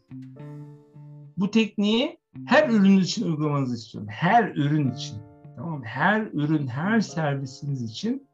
[1.36, 4.08] Bu tekniği her ürün için uygulamanızı istiyorum.
[4.12, 5.18] Her ürün için.
[5.56, 5.82] Tamam?
[5.82, 8.28] Her ürün, her servisiniz için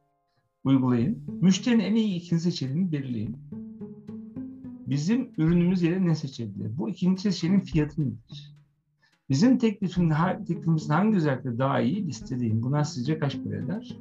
[0.64, 1.22] uygulayın.
[1.40, 3.36] Müşterinin en iyi ikinci seçeneğini belirleyin.
[4.86, 6.78] Bizim ürünümüz yerine ne seçebilir?
[6.78, 8.54] Bu ikinci seçeneğin fiyatı nedir?
[9.28, 10.12] Bizim teklifin,
[10.46, 12.62] teklifimizin hangi özellikle daha iyi listeleyin.
[12.62, 13.96] Bunlar sizce kaç para eder?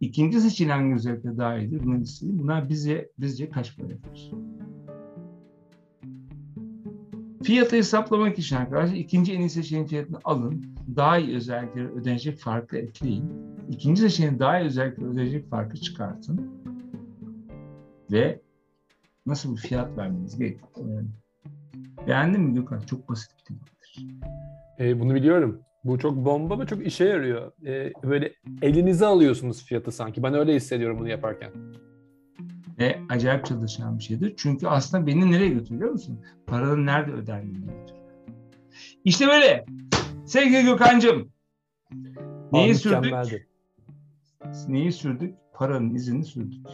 [0.00, 1.84] İkinci seçeneğin hangi özellikle daha iyidir?
[1.84, 2.38] Bunları listeleyin.
[2.38, 4.49] Bunlar bize, bizce kaç para eder?
[7.50, 10.76] Fiyatı hesaplamak için arkadaşlar ikinci en iyi seçeneğin fiyatını alın.
[10.96, 13.32] Daha iyi özellikleri ödenecek farkı ekleyin.
[13.68, 16.50] İkinci seçeneğin daha iyi özellikleri ödenecek farkı çıkartın.
[18.12, 18.40] Ve
[19.26, 21.04] nasıl bir fiyat vermeniz gerekiyor.
[22.06, 22.80] Beğendin mi Gökhan?
[22.80, 24.06] Çok basit bir tekniktir.
[24.78, 25.60] E, bunu biliyorum.
[25.84, 27.52] Bu çok bomba ve çok işe yarıyor.
[27.66, 28.32] E, böyle
[28.62, 30.22] elinize alıyorsunuz fiyatı sanki.
[30.22, 31.50] Ben öyle hissediyorum bunu yaparken.
[32.80, 34.34] Ve acayip çalışan bir şeydir.
[34.36, 36.20] Çünkü aslında beni nereye götürüyor musun?
[36.46, 38.06] Paranın nerede ödendiğini götürüyor.
[39.04, 39.64] İşte böyle.
[40.26, 41.28] Sevgili Gökhan'cığım.
[42.52, 43.14] Neyi sürdük?
[44.68, 45.34] Neyi sürdük?
[45.52, 46.66] Paranın izini sürdük.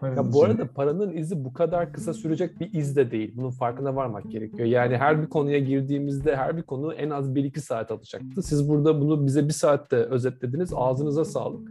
[0.00, 3.32] Paranın ya bu arada paranın izi bu kadar kısa sürecek bir iz de değil.
[3.36, 4.68] Bunun farkına varmak gerekiyor.
[4.68, 8.42] Yani her bir konuya girdiğimizde her bir konu en az 1-2 saat alacaktı.
[8.42, 10.72] Siz burada bunu bize bir saatte özetlediniz.
[10.74, 11.68] Ağzınıza sağlık.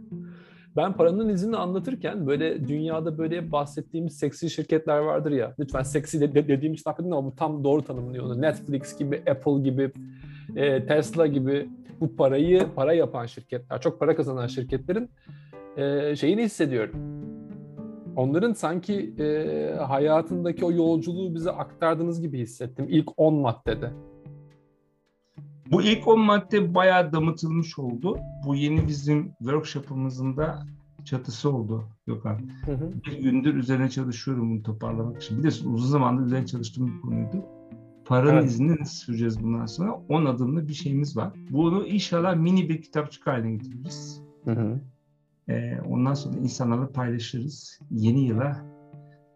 [0.76, 5.54] Ben paranın izini anlatırken böyle dünyada böyle bahsettiğimiz seksi şirketler vardır ya.
[5.58, 8.40] Lütfen seksi de, de, dediğim için affedin ama bu tam doğru tanımlıyor onu.
[8.40, 9.92] Netflix gibi, Apple gibi,
[10.56, 11.68] e, Tesla gibi
[12.00, 15.10] bu parayı para yapan şirketler, çok para kazanan şirketlerin
[15.76, 16.94] e, şeyini hissediyorum.
[18.16, 23.90] Onların sanki e, hayatındaki o yolculuğu bize aktardığınız gibi hissettim ilk 10 maddede.
[25.72, 28.18] Bu ilk 10 madde bayağı damıtılmış oldu.
[28.46, 30.66] Bu yeni bizim workshop'ımızın da
[31.04, 32.38] çatısı oldu Gökhan.
[32.66, 32.90] Hı hı.
[33.06, 35.38] Bir gündür üzerine çalışıyorum bunu toparlamak için.
[35.38, 37.44] Biliyorsun uzun zamandır üzerine çalıştığım bir konuydu.
[38.04, 38.50] Paranın evet.
[38.50, 39.92] izni nasıl süreceğiz bundan sonra?
[40.08, 41.32] 10 adımlı bir şeyimiz var.
[41.50, 44.22] Bunu inşallah mini bir kitapçık haline getiririz.
[44.44, 44.80] Hı hı.
[45.48, 47.80] Ee, ondan sonra insanlarla paylaşırız.
[47.90, 48.64] Yeni yıla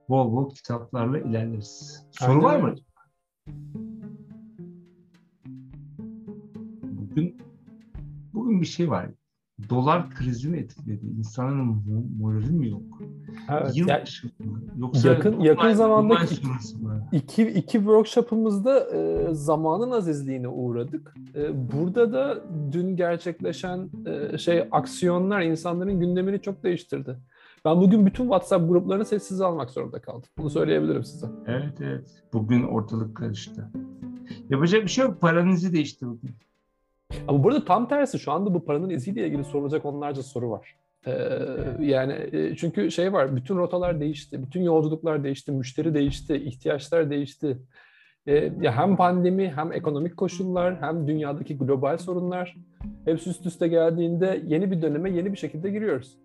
[0.09, 2.05] bol bol kitaplarla ilerleriz.
[2.11, 2.45] Soru Aynen.
[2.45, 2.74] var mı?
[7.17, 7.37] Bugün
[8.35, 9.07] bugün bir şey var.
[9.71, 11.07] Dolar krizi mi etkiledi?
[11.19, 11.83] İnsanın
[12.19, 12.83] morali mi yok?
[13.51, 14.05] Evet, Yıl yani,
[14.79, 16.19] Yoksa yakın yakın zamanda
[17.12, 21.14] iki, iki workshop'ımızda e, zamanın azizliğine uğradık.
[21.35, 27.19] E, burada da dün gerçekleşen e, şey aksiyonlar insanların gündemini çok değiştirdi.
[27.64, 30.29] Ben bugün bütün WhatsApp gruplarını sessiz almak zorunda kaldım.
[30.39, 31.27] Bunu söyleyebilirim size.
[31.47, 32.23] Evet evet.
[32.33, 33.71] Bugün ortalık karıştı.
[34.51, 35.21] Yapacak bir şey yok.
[35.21, 36.31] Paranızı değişti bugün.
[37.29, 40.77] Ama burada tam tersi şu anda bu paranın iziyle ilgili sorulacak onlarca soru var.
[41.07, 41.13] Ee,
[41.81, 47.59] yani e, çünkü şey var, bütün rotalar değişti, bütün yolculuklar değişti, müşteri değişti, ihtiyaçlar değişti.
[48.27, 52.57] Ee, ya hem pandemi, hem ekonomik koşullar, hem dünyadaki global sorunlar
[53.05, 56.19] hepsi üst üste geldiğinde yeni bir döneme yeni bir şekilde giriyoruz.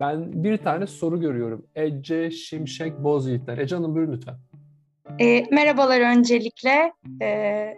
[0.00, 1.66] Ben bir tane soru görüyorum.
[1.74, 3.58] Ece Şimşek Bozyiğit'ten.
[3.58, 4.34] Ece Hanım buyurun lütfen.
[5.20, 6.92] E, merhabalar öncelikle.
[7.22, 7.74] E,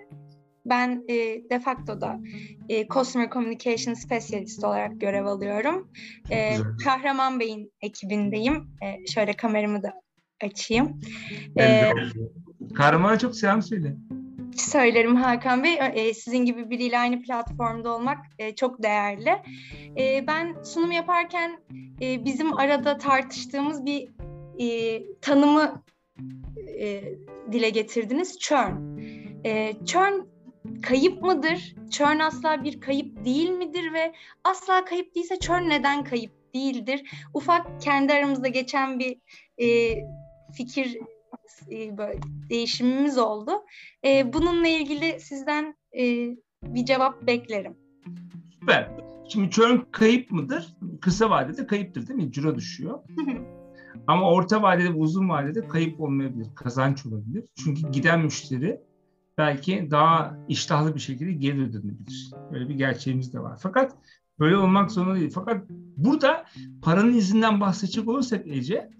[0.70, 1.14] ben e,
[1.50, 2.20] de facto'da
[2.68, 5.90] e, Customer Communication Specialist olarak görev alıyorum.
[6.30, 8.68] E, Kahraman Bey'in ekibindeyim.
[8.82, 9.92] E, şöyle kameramı da
[10.44, 11.00] açayım.
[11.58, 11.92] E,
[12.74, 13.96] Kahraman'a çok selam söyle.
[14.56, 15.78] Söylerim Hakan Bey.
[15.94, 19.42] E, sizin gibi biriyle aynı platformda olmak e, çok değerli.
[19.98, 21.60] E, ben sunum yaparken
[22.02, 24.08] e, bizim arada tartıştığımız bir
[24.58, 25.82] e, tanımı
[26.80, 27.02] e,
[27.52, 28.38] dile getirdiniz.
[28.38, 28.98] Churn.
[29.44, 30.35] E, churn
[30.82, 31.74] kayıp mıdır?
[31.90, 34.12] Churn asla bir kayıp değil midir ve
[34.44, 37.10] asla kayıp değilse churn neden kayıp değildir?
[37.34, 39.16] Ufak kendi aramızda geçen bir
[39.58, 39.96] e,
[40.52, 40.98] fikir
[41.70, 43.50] e, böyle değişimimiz oldu.
[44.04, 46.30] E, bununla ilgili sizden e,
[46.62, 47.76] bir cevap beklerim.
[48.60, 48.90] Süper.
[49.28, 50.76] Şimdi churn kayıp mıdır?
[51.00, 52.32] Kısa vadede kayıptır değil mi?
[52.32, 52.98] Ciro düşüyor.
[54.06, 57.44] Ama orta vadede ve uzun vadede kayıp olmayabilir, kazanç olabilir.
[57.64, 58.80] Çünkü giden müşteri
[59.38, 62.30] belki daha iştahlı bir şekilde geri dönebilir.
[62.52, 63.58] Böyle bir gerçeğimiz de var.
[63.62, 63.96] Fakat
[64.38, 65.30] böyle olmak zorunda değil.
[65.34, 66.44] Fakat burada
[66.82, 68.90] paranın izinden bahsedecek olursak Ece,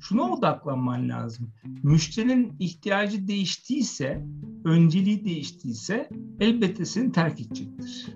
[0.00, 1.52] şuna odaklanman lazım.
[1.82, 4.26] Müşterinin ihtiyacı değiştiyse,
[4.64, 6.08] önceliği değiştiyse
[6.40, 8.06] elbette seni terk edecektir.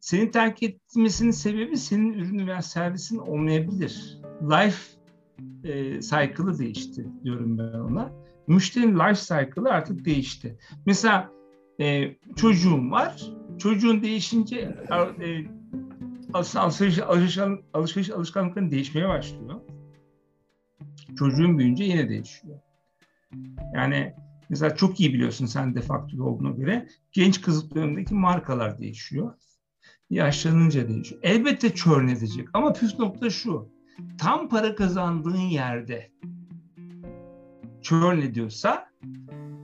[0.00, 4.18] Senin terk etmesinin sebebi senin ürünü veya servisin olmayabilir.
[4.42, 5.00] Life
[5.64, 8.23] e, cycle'ı değişti diyorum ben ona.
[8.46, 10.58] Müşterinin life cycle'ı artık değişti.
[10.86, 11.30] Mesela
[11.80, 13.22] e, çocuğum var.
[13.58, 15.44] Çocuğun değişince e,
[16.34, 17.38] alışveriş, alışveriş,
[17.72, 19.60] alışveriş alışkanlıkların değişmeye başlıyor.
[21.18, 22.58] Çocuğun büyüyünce yine değişiyor.
[23.74, 24.14] Yani
[24.48, 29.34] mesela çok iyi biliyorsun sen de faktör olduğuna göre genç kızlıklarındaki markalar değişiyor.
[30.10, 31.20] Yaşlanınca değişiyor.
[31.24, 33.68] Elbette churn edecek ama püf nokta şu.
[34.18, 36.10] Tam para kazandığın yerde
[37.84, 38.86] churn ediyorsa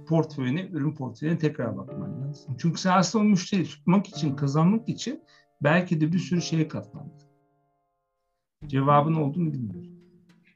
[0.09, 2.57] portföyüne, ürün portföyüne tekrar bakman lazım.
[2.59, 5.23] Çünkü sen aslında o müşteri tutmak için, kazanmak için
[5.63, 7.13] belki de bir sürü şeye katlandın.
[8.67, 9.91] Cevabın oldu mu bilmiyorum.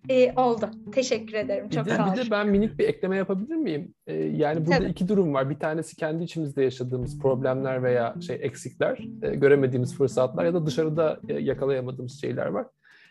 [0.08, 0.70] E, oldu.
[0.92, 1.68] Teşekkür ederim.
[1.68, 2.16] Çok bir de, sağ olun.
[2.16, 3.94] Bir de ben minik bir ekleme yapabilir miyim?
[4.06, 4.90] Ee, yani burada Tabii.
[4.90, 5.50] iki durum var.
[5.50, 11.20] Bir tanesi kendi içimizde yaşadığımız problemler veya şey eksikler, e, göremediğimiz fırsatlar ya da dışarıda
[11.28, 12.66] e, yakalayamadığımız şeyler var.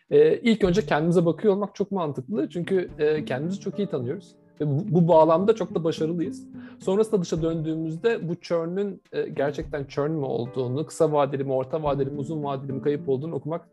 [0.10, 2.50] E, ilk önce kendimize bakıyor olmak çok mantıklı.
[2.50, 4.36] Çünkü e, kendimizi çok iyi tanıyoruz.
[4.62, 6.48] Ve bu, bu bağlamda çok da başarılıyız.
[6.80, 12.10] Sonrasında dışa döndüğümüzde bu churn'ün e, gerçekten churn mü olduğunu, kısa vadeli mi, orta vadeli
[12.10, 13.70] mi, uzun vadeli mi kayıp olduğunu okumak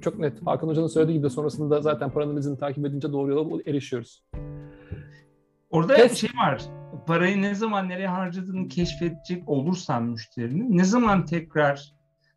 [0.00, 0.46] çok net.
[0.46, 4.24] Hakan Hoca'nın söylediği gibi de sonrasında zaten paranın izini takip edince doğru yola erişiyoruz.
[5.70, 6.62] Orada Kes- bir şey var.
[7.06, 11.92] Parayı ne zaman nereye harcadığını keşfedecek olursan müşterinin ne zaman tekrar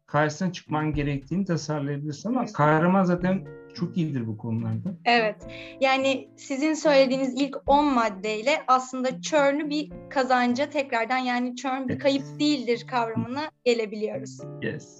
[0.05, 4.89] karşısına çıkman gerektiğini tasarlayabilirsin ama kahraman zaten çok iyidir bu konularda.
[5.05, 5.35] Evet.
[5.81, 12.23] Yani sizin söylediğiniz ilk 10 maddeyle aslında churn'ü bir kazanca tekrardan yani churn bir kayıp
[12.39, 14.39] değildir kavramına gelebiliyoruz.
[14.61, 14.99] Yes.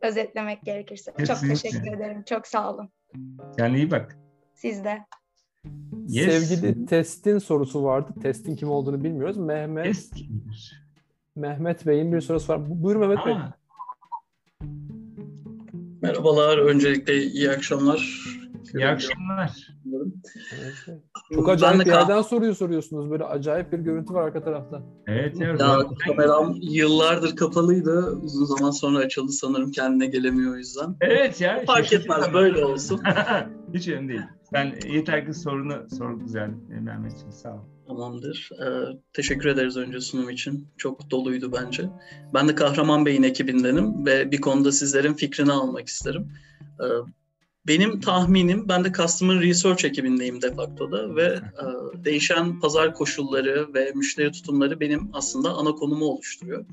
[0.00, 1.10] Özetlemek gerekirse.
[1.18, 1.60] Çok Kesinlikle.
[1.70, 2.22] teşekkür ederim.
[2.28, 2.88] Çok sağ olun.
[3.58, 4.18] Yani iyi bak.
[4.54, 4.98] Siz de.
[6.08, 6.48] Yes.
[6.48, 8.12] Sevgili testin sorusu vardı.
[8.22, 9.36] Testin kim olduğunu bilmiyoruz.
[9.36, 10.82] Mehmet Yes kimdir?
[11.36, 12.70] Mehmet Bey'in bir sorusu var.
[12.70, 13.34] Bu- Buyurun Mehmet Bey.
[16.02, 18.22] Ha, Merhabalar, öncelikle iyi akşamlar.
[18.74, 19.50] iyi akşamlar.
[21.34, 23.10] Çok Ben acayip de bir kah- yerden soruyor soruyorsunuz.
[23.10, 24.82] Böyle acayip bir görüntü var arka tarafta.
[25.06, 25.48] Evet ya.
[25.48, 28.18] Ya kameram yıllardır kapalıydı.
[28.22, 30.96] Uzun zaman sonra açıldı sanırım kendine gelemiyor o yüzden.
[31.00, 31.62] Evet ya.
[31.66, 33.00] Fark etmez böyle olsun.
[33.74, 34.20] Hiç önemli değil.
[34.52, 37.60] Sen yeter ki sorunu sor güzel e, Mehmetciğim sağ ol.
[37.86, 38.50] Tamamdır.
[38.60, 40.68] Ee, teşekkür ederiz önce sunum için.
[40.76, 41.88] Çok doluydu bence.
[42.34, 46.32] Ben de Kahraman Bey'in ekibindenim ve bir konuda sizlerin fikrini almak isterim.
[46.80, 46.84] Ee,
[47.66, 51.64] benim tahminim, ben de Customer Research ekibindeyim de facto'da ve e,
[52.04, 56.64] değişen pazar koşulları ve müşteri tutumları benim aslında ana konumu oluşturuyor.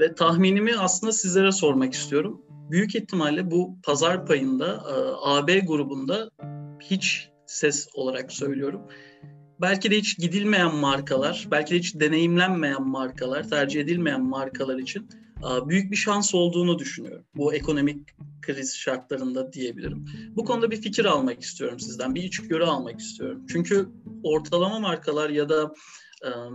[0.00, 2.42] Ve tahminimi aslında sizlere sormak istiyorum.
[2.70, 6.30] Büyük ihtimalle bu pazar payında e, AB grubunda
[6.80, 8.82] hiç ses olarak söylüyorum
[9.60, 15.08] belki de hiç gidilmeyen markalar, belki de hiç deneyimlenmeyen markalar, tercih edilmeyen markalar için
[15.66, 17.24] büyük bir şans olduğunu düşünüyorum.
[17.34, 17.98] Bu ekonomik
[18.42, 20.04] kriz şartlarında diyebilirim.
[20.36, 23.46] Bu konuda bir fikir almak istiyorum sizden, bir içgörü almak istiyorum.
[23.48, 23.88] Çünkü
[24.22, 25.72] ortalama markalar ya da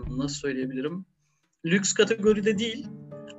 [0.08, 1.06] nasıl söyleyebilirim,
[1.66, 2.88] lüks kategoride değil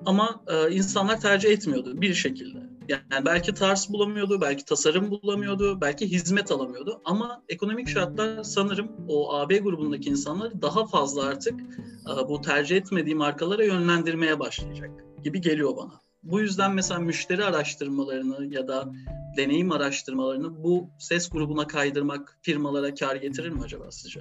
[0.07, 2.62] ama insanlar tercih etmiyordu bir şekilde.
[2.89, 7.03] Yani belki tarz bulamıyordu, belki tasarım bulamıyordu, belki hizmet alamıyordu.
[7.05, 13.15] Ama ekonomik şartlar sanırım o AB grubundaki insanları daha fazla artık e, bu tercih etmediği
[13.15, 14.91] markalara yönlendirmeye başlayacak
[15.25, 16.01] gibi geliyor bana.
[16.23, 18.93] Bu yüzden mesela müşteri araştırmalarını ya da
[19.37, 24.21] deneyim araştırmalarını bu ses grubuna kaydırmak firmalara kar getirir mi acaba sizce?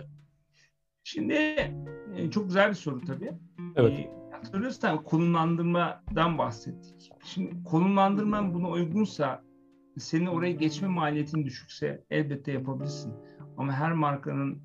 [1.03, 1.33] Şimdi
[2.15, 3.31] e, çok güzel bir soru tabii.
[3.75, 3.99] Evet.
[3.99, 7.11] E, hatırlıyorsan konumlandırmadan bahsettik.
[7.25, 9.43] Şimdi konumlandırman buna uygunsa
[9.97, 13.13] senin oraya geçme maliyetin düşükse elbette yapabilirsin.
[13.57, 14.57] Ama her markanın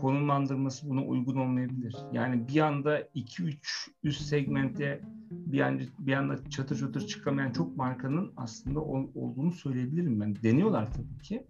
[0.00, 1.96] konumlandırması buna uygun olmayabilir.
[2.12, 3.56] Yani bir anda 2-3
[4.02, 5.00] üst segmente
[5.30, 10.36] bir anda, bir anda çatır çatır çıkamayan çok markanın aslında ol- olduğunu söyleyebilirim ben.
[10.42, 11.46] Deniyorlar tabii ki.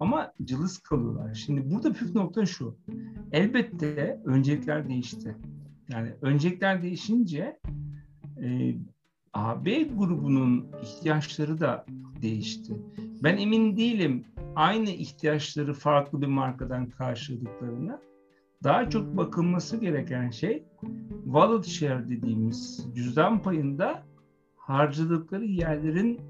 [0.00, 1.34] Ama cılız kalıyorlar.
[1.34, 2.76] Şimdi burada püf nokta şu.
[3.32, 5.36] Elbette öncelikler değişti.
[5.92, 7.60] Yani öncelikler değişince
[8.42, 8.74] e,
[9.32, 11.86] AB grubunun ihtiyaçları da
[12.22, 12.72] değişti.
[13.22, 14.24] Ben emin değilim
[14.56, 18.00] aynı ihtiyaçları farklı bir markadan karşıladıklarına.
[18.64, 20.64] Daha çok bakılması gereken şey
[21.24, 24.02] wallet share dediğimiz cüzdan payında
[24.56, 26.20] harcadıkları yerlerin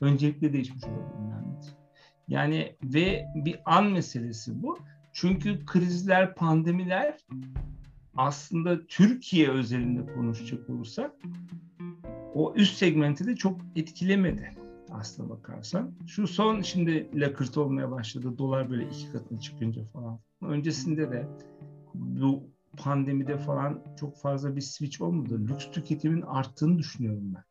[0.00, 0.84] öncelikle değişmiş.
[0.84, 1.76] Mehmet.
[2.28, 4.78] Yani ve bir an meselesi bu.
[5.12, 7.18] Çünkü krizler, pandemiler
[8.16, 11.12] aslında Türkiye özelinde konuşacak olursak
[12.34, 14.50] o üst segmenti de çok etkilemedi
[14.90, 15.92] aslına bakarsan.
[16.06, 18.38] Şu son şimdi lakırt olmaya başladı.
[18.38, 20.20] Dolar böyle iki katına çıkınca falan.
[20.42, 21.28] Öncesinde de
[21.94, 25.40] bu pandemide falan çok fazla bir switch olmadı.
[25.48, 27.44] Lüks tüketimin arttığını düşünüyorum ben.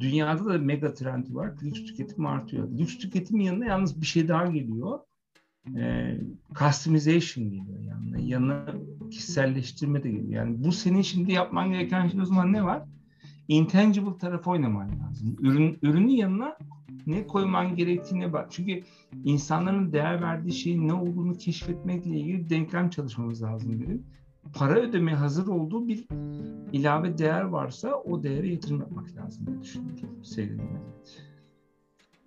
[0.00, 1.54] dünyada da mega trendi var.
[1.62, 2.68] Lüks tüketim artıyor.
[2.78, 4.98] Lüks tüketim yanında yalnız bir şey daha geliyor.
[5.76, 6.16] E,
[6.54, 8.28] customization geliyor yani.
[8.28, 8.66] Yanına
[9.10, 10.32] kişiselleştirme de geliyor.
[10.32, 12.82] Yani bu senin şimdi yapman gereken şey o zaman ne var?
[13.48, 15.36] Intangible tarafı oynaman lazım.
[15.40, 16.58] Ürün, ürünün yanına
[17.06, 18.46] ne koyman gerektiğine bak.
[18.50, 18.82] Çünkü
[19.24, 24.06] insanların değer verdiği şeyin ne olduğunu keşfetmekle ilgili denklem çalışmamız lazım dedim.
[24.54, 26.06] Para ödemeye hazır olduğu bir
[26.72, 30.62] ilave değer varsa o değere yatırım yapmak lazım diye düşünüyorum sevgili.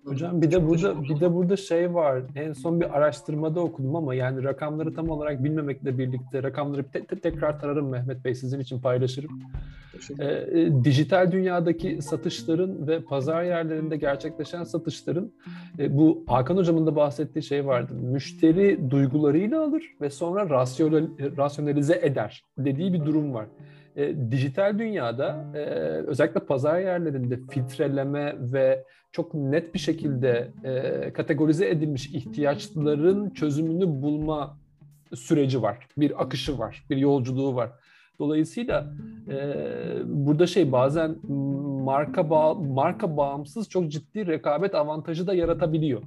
[0.04, 2.22] Hocam bir de burada bir de burada şey var.
[2.34, 7.20] En son bir araştırmada okudum ama yani rakamları tam olarak bilmemekle birlikte rakamları te- te-
[7.20, 9.30] tekrar tararım Mehmet Bey sizin için paylaşırım.
[10.18, 15.32] E, e, dijital dünyadaki satışların ve pazar yerlerinde gerçekleşen satışların
[15.78, 17.94] e, bu Hakan hocamın da bahsettiği şey vardı.
[17.94, 23.46] Müşteri duygularıyla alır ve sonra rasyonel, rasyonelize eder dediği bir durum var.
[23.96, 25.58] E, dijital dünyada e,
[26.06, 34.58] özellikle pazar yerlerinde filtreleme ve çok net bir şekilde e, kategorize edilmiş ihtiyaçların çözümünü bulma
[35.14, 35.78] süreci var.
[35.96, 37.70] Bir akışı var, bir yolculuğu var.
[38.18, 38.94] Dolayısıyla
[39.28, 39.36] e,
[40.06, 41.16] burada şey bazen
[41.84, 46.02] marka bağ, marka bağımsız çok ciddi rekabet avantajı da yaratabiliyor.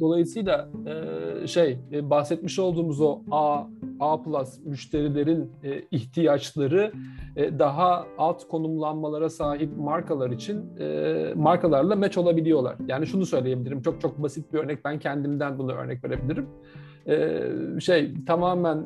[0.00, 3.64] Dolayısıyla e, şey e, bahsetmiş olduğumuz o A
[4.00, 6.92] A plus müşterilerin e, ihtiyaçları
[7.36, 12.76] e, daha alt konumlanmalara sahip markalar için e, markalarla match olabiliyorlar.
[12.86, 13.82] Yani şunu söyleyebilirim.
[13.82, 14.84] Çok çok basit bir örnek.
[14.84, 16.46] Ben kendimden bunu örnek verebilirim.
[17.06, 17.40] E,
[17.80, 18.84] şey tamamen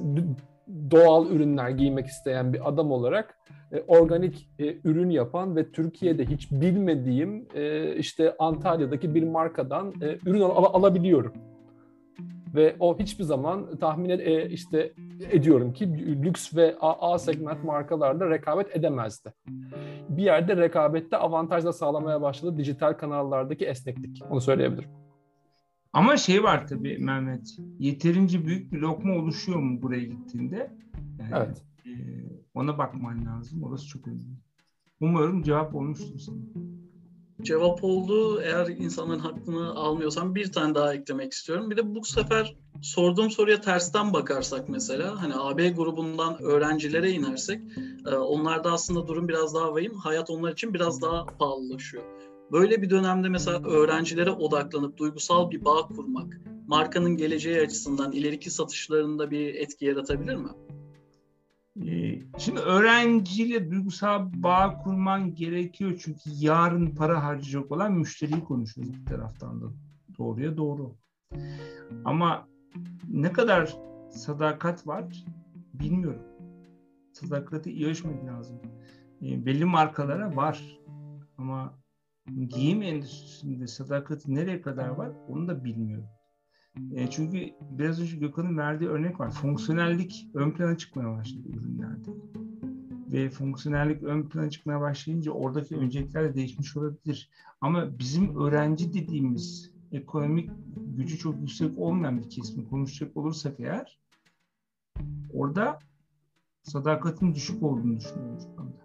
[0.90, 3.38] doğal ürünler giymek isteyen bir adam olarak
[3.72, 10.18] e, organik e, ürün yapan ve Türkiye'de hiç bilmediğim e, işte Antalya'daki bir markadan e,
[10.26, 11.32] ürün al- alabiliyorum.
[12.54, 14.92] Ve o hiçbir zaman tahmin e, işte
[15.30, 15.88] ediyorum ki
[16.22, 19.32] lüks ve A, A segment markalarla rekabet edemezdi.
[20.08, 24.22] Bir yerde rekabette avantaj da sağlamaya başladı dijital kanallardaki esneklik.
[24.30, 25.01] Onu söyleyebilirim.
[25.92, 30.72] Ama şey var tabii Mehmet, yeterince büyük bir lokma oluşuyor mu buraya gittiğinde?
[31.18, 31.62] Yani, Evet.
[31.86, 31.92] e,
[32.54, 33.62] ona bakman lazım.
[33.62, 34.36] Orası çok önemli.
[35.00, 36.36] Umarım cevap olmuştur sana.
[37.42, 38.40] Cevap oldu.
[38.40, 41.70] Eğer insanların hakkını almıyorsam bir tane daha eklemek istiyorum.
[41.70, 47.60] Bir de bu sefer sorduğum soruya tersten bakarsak mesela hani AB grubundan öğrencilere inersek
[48.06, 49.94] onlarda aslında durum biraz daha vahim.
[49.94, 52.02] Hayat onlar için biraz daha pahalılaşıyor.
[52.52, 59.30] Böyle bir dönemde mesela öğrencilere odaklanıp duygusal bir bağ kurmak markanın geleceği açısından ileriki satışlarında
[59.30, 60.48] bir etki yaratabilir mi?
[61.86, 69.06] Ee, Şimdi öğrenciyle duygusal bağ kurman gerekiyor çünkü yarın para harcayacak olan müşteriyi konuşuyoruz bir
[69.06, 69.66] taraftan da
[70.18, 70.94] doğruya doğru.
[72.04, 72.48] Ama
[73.08, 73.76] ne kadar
[74.10, 75.24] sadakat var
[75.74, 76.22] bilmiyorum.
[77.12, 78.56] Sadakati iyi ölçmek lazım.
[79.22, 80.78] Ee, belli markalara var
[81.38, 81.81] ama
[82.48, 86.08] giyim endüstrisinde sadakati nereye kadar var onu da bilmiyorum.
[86.94, 89.30] E, çünkü biraz önce Gökhan'ın verdiği örnek var.
[89.30, 92.10] Fonksiyonellik ön plana çıkmaya başladı ürünlerde.
[93.12, 97.30] Ve fonksiyonellik ön plana çıkmaya başlayınca oradaki öncelikler de değişmiş olabilir.
[97.60, 104.00] Ama bizim öğrenci dediğimiz ekonomik gücü çok yüksek olmayan bir kesimi konuşacak olursak eğer
[105.32, 105.78] orada
[106.62, 108.81] sadakatin düşük olduğunu düşünüyorum şu anda.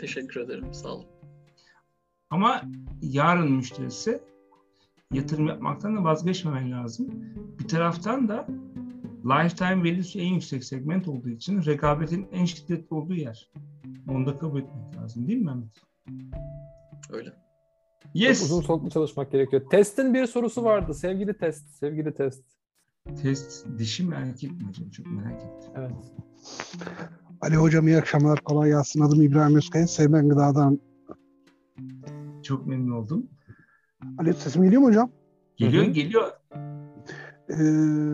[0.00, 0.74] Teşekkür ederim.
[0.74, 1.06] Sağ olun.
[2.30, 2.62] Ama
[3.02, 4.20] yarın müşterisi
[5.12, 7.08] yatırım yapmaktan da vazgeçmemen lazım.
[7.58, 8.46] Bir taraftan da
[9.24, 13.50] lifetime value'su en yüksek segment olduğu için rekabetin en şiddetli olduğu yer.
[14.08, 15.82] Onu da kabul etmek lazım değil mi Mehmet?
[17.10, 17.32] Öyle.
[18.14, 18.38] Yes.
[18.38, 19.62] Çok uzun soluklu çalışmak gerekiyor.
[19.70, 20.94] Testin bir sorusu vardı.
[20.94, 22.44] Sevgili test, sevgili test.
[23.22, 24.92] Test dişi mi erkek mi?
[24.92, 25.70] Çok merak ettim.
[25.76, 26.12] Evet.
[27.40, 28.40] Ali Hocam iyi akşamlar.
[28.44, 29.00] Kolay gelsin.
[29.00, 29.86] Adım İbrahim Özkaya.
[29.86, 30.78] Sevmen Gıda'dan.
[32.42, 33.26] Çok memnun oldum.
[34.18, 35.10] Ali sesim geliyor mu hocam?
[35.56, 35.92] Geliyor Hı hı.
[35.92, 36.24] geliyor.
[37.48, 37.56] Ee,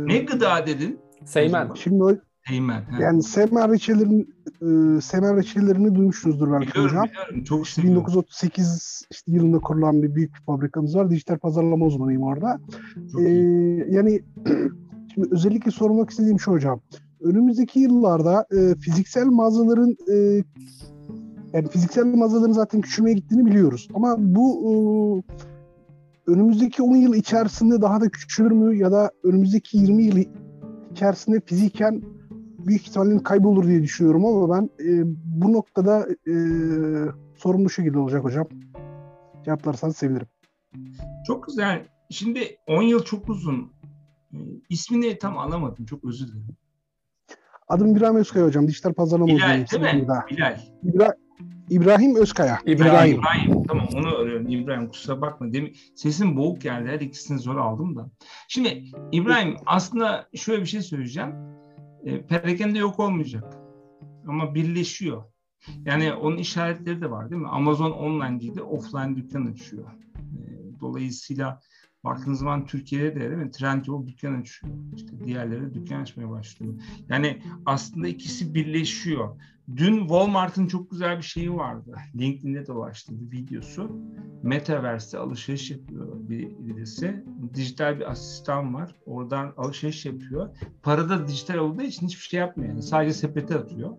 [0.07, 0.99] Ne gıda dedin?
[1.25, 1.71] Seymen.
[1.75, 2.17] Şimdi o-
[2.49, 2.83] Teğmen.
[2.83, 3.03] ha.
[3.03, 7.05] yani Semer reçelerin e, Semer reçellerini duymuşsunuzdur belki biliyorum, hocam.
[7.09, 7.45] biliyorum.
[7.45, 8.01] Çok seviyorum.
[8.01, 11.11] 1938 işte yılında kurulan bir büyük bir fabrikamız var.
[11.11, 12.61] Dijital pazarlama uzmanıyım orada.
[13.13, 13.87] Çok Ee, iyi.
[13.91, 14.21] yani
[15.15, 16.81] şimdi özellikle sormak istediğim şu hocam.
[17.25, 20.45] Önümüzdeki yıllarda e, fiziksel mağazaların e,
[21.53, 23.89] yani fiziksel mağazaların zaten küçülmeye gittiğini biliyoruz.
[23.95, 24.73] Ama bu e,
[26.31, 30.17] önümüzdeki 10 yıl içerisinde daha da küçülür mü ya da önümüzdeki 20 yıl
[30.93, 32.03] içerisinde fiziken
[32.67, 36.35] büyük ihtimalle kaybolur diye düşünüyorum ama ben e, bu noktada e,
[37.37, 38.47] sorun bu şekilde olacak hocam.
[39.45, 40.27] Cevaplarsanız sevinirim.
[41.27, 41.87] Çok güzel.
[42.11, 43.73] Şimdi 10 yıl çok uzun.
[44.33, 44.37] Ee,
[44.69, 45.85] ismini tam alamadım.
[45.85, 46.57] Çok özür dilerim.
[47.73, 48.69] Adım İbrahim Özkaya hocam.
[48.69, 49.67] Dijital pazarlama Bilal uzmanıyım.
[49.73, 50.09] değil mi?
[50.31, 50.57] Bilal.
[50.85, 51.17] İbra-
[51.71, 52.59] İbrahim Özkaya.
[52.67, 53.19] İbrahim.
[53.21, 53.63] İbrahim.
[53.69, 54.49] Tamam onu arıyorum.
[54.49, 55.53] İbrahim kusura bakma.
[55.53, 56.89] Demin sesim boğuk geldi.
[56.89, 58.11] Her ikisini zor aldım da.
[58.49, 61.31] Şimdi İbrahim aslında şöyle bir şey söyleyeceğim.
[62.05, 63.55] E, perakende yok olmayacak.
[64.29, 65.23] Ama birleşiyor.
[65.85, 67.49] Yani onun işaretleri de var değil mi?
[67.49, 69.85] Amazon online gibi offline dükkan açıyor.
[70.19, 71.61] E, dolayısıyla
[72.05, 73.51] baktığınız zaman Türkiye'de de değil mi?
[73.51, 74.75] Trendyol dükkan açıyor.
[74.97, 76.75] İşte diğerleri dükkan açmaya başlıyor.
[77.09, 79.37] Yani aslında ikisi birleşiyor.
[79.77, 81.95] Dün Walmart'ın çok güzel bir şeyi vardı.
[82.19, 83.91] LinkedIn'de dolaştı bir videosu.
[84.43, 87.25] Metaverse'te alışveriş yapıyor bir birisi.
[87.55, 88.97] Dijital bir asistan var.
[89.07, 90.57] Oradan alışveriş yapıyor.
[90.83, 92.71] Para da dijital olduğu için hiçbir şey yapmıyor.
[92.71, 93.97] Yani sadece sepete atıyor.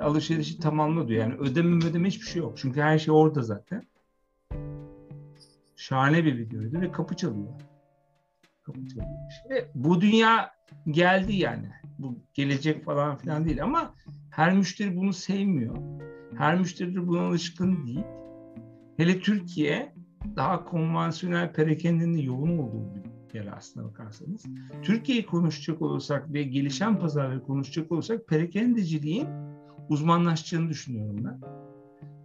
[0.00, 1.20] Alışverişi tamamla diyor.
[1.20, 2.58] Yani ödeme ödeme hiçbir şey yok.
[2.58, 3.82] Çünkü her şey orada zaten.
[5.82, 7.48] Şahane bir videoydu ve kapı çalıyor.
[8.62, 9.18] Kapı çalıyor.
[9.30, 10.50] İşte bu dünya
[10.90, 11.70] geldi yani.
[11.98, 13.94] Bu gelecek falan filan değil ama
[14.30, 15.76] her müşteri bunu sevmiyor.
[16.38, 18.04] Her müşteri de buna alışkın değil.
[18.96, 19.94] Hele Türkiye
[20.36, 24.44] daha konvansiyonel perakendinin yoğun olduğu bir yer aslına bakarsanız.
[24.82, 29.28] Türkiye'yi konuşacak olursak ve gelişen pazarları konuşacak olursak perakendeciliğin
[29.88, 31.40] uzmanlaşacağını düşünüyorum ben.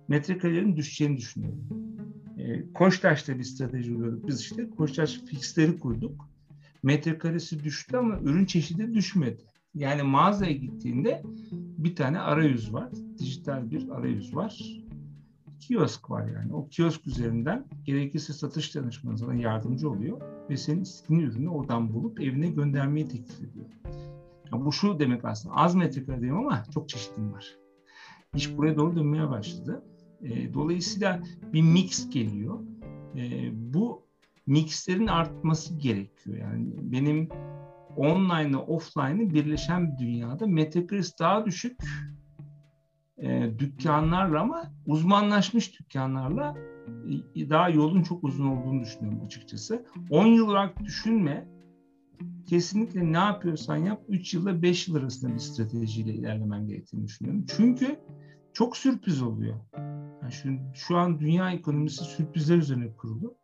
[0.08, 1.87] Metrekarelerin düşeceğini düşünüyorum.
[2.48, 4.70] E, Koçtaş'ta bir strateji uyguladık biz işte.
[4.70, 6.30] Koçtaş fixleri kurduk.
[6.84, 9.44] Metrekaresi düştü ama ürün çeşidi düşmedi.
[9.74, 12.90] Yani mağazaya gittiğinde bir tane arayüz var.
[13.20, 14.60] Dijital bir arayüz var.
[15.60, 16.54] Kiosk var yani.
[16.54, 22.22] O kiosk üzerinden gerekirse satış danışmanı sana yardımcı oluyor ve senin istediğin ürünü oradan bulup
[22.22, 23.66] evine göndermeyi teklif ediyor.
[24.54, 27.56] Ya bu şu demek aslında az metrekare diyeyim ama çok çeşitlim var.
[28.36, 29.84] İş buraya doğru dönmeye başladı.
[30.22, 31.22] E, dolayısıyla
[31.54, 32.60] bir mix geliyor.
[33.16, 34.08] E, bu
[34.48, 36.38] mixlerin artması gerekiyor.
[36.38, 37.30] Yani benim
[37.96, 41.80] online ile offline'ı birleşen bir dünyada metrekaresi daha düşük
[43.18, 46.56] e, dükkanlarla ama uzmanlaşmış dükkanlarla
[47.36, 49.86] daha yolun çok uzun olduğunu düşünüyorum açıkçası.
[50.10, 51.48] 10 yıl olarak düşünme.
[52.46, 57.46] Kesinlikle ne yapıyorsan yap 3 yılda 5 yıl arasında bir stratejiyle ilerlemen gerektiğini düşünüyorum.
[57.58, 58.00] Çünkü
[58.54, 59.56] çok sürpriz oluyor.
[60.28, 63.38] Yani şu, şu an dünya ekonomisi sürprizler üzerine kurulu.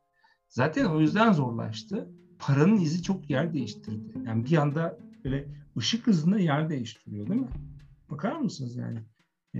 [0.49, 4.19] Zaten o yüzden zorlaştı paranın izi çok yer değiştirdi.
[4.25, 5.47] Yani bir anda böyle
[5.77, 7.47] ışık hızında yer değiştiriyor değil mi?
[8.11, 8.99] Bakar mısınız yani?
[9.55, 9.59] Ee,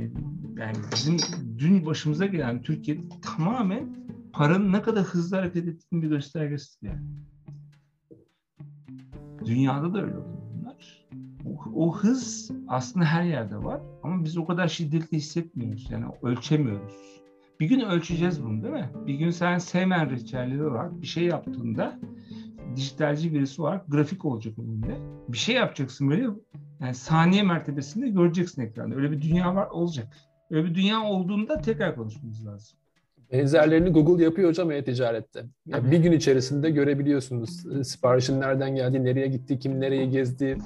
[0.58, 1.18] yani bizim
[1.58, 3.96] dün başımıza gelen Türkiye tamamen
[4.34, 7.06] paranın ne kadar hızlı hareket ettiğinin bir göstergesidir yani.
[9.46, 10.33] Dünyada da öyle bunlar.
[11.76, 15.92] O, hız aslında her yerde var ama biz o kadar şiddetli hissetmiyoruz.
[15.92, 17.22] Yani ölçemiyoruz.
[17.60, 18.90] Bir gün ölçeceğiz bunu değil mi?
[19.08, 22.00] Bir gün sen sevmen reçelleri olarak bir şey yaptığında
[22.76, 24.98] dijitalci birisi olarak grafik olacak önünde.
[25.28, 26.28] Bir şey yapacaksın böyle
[26.80, 28.96] yani saniye mertebesinde göreceksin ekranda.
[28.96, 30.08] Öyle bir dünya var olacak.
[30.50, 32.78] Öyle bir dünya olduğunda tekrar konuşmamız lazım.
[33.34, 35.46] Benzerlerini Google yapıyor hocam e-ticarette.
[35.66, 40.58] Yani bir gün içerisinde görebiliyorsunuz e, siparişin nereden geldiği, nereye gitti, kim nereye gezdi,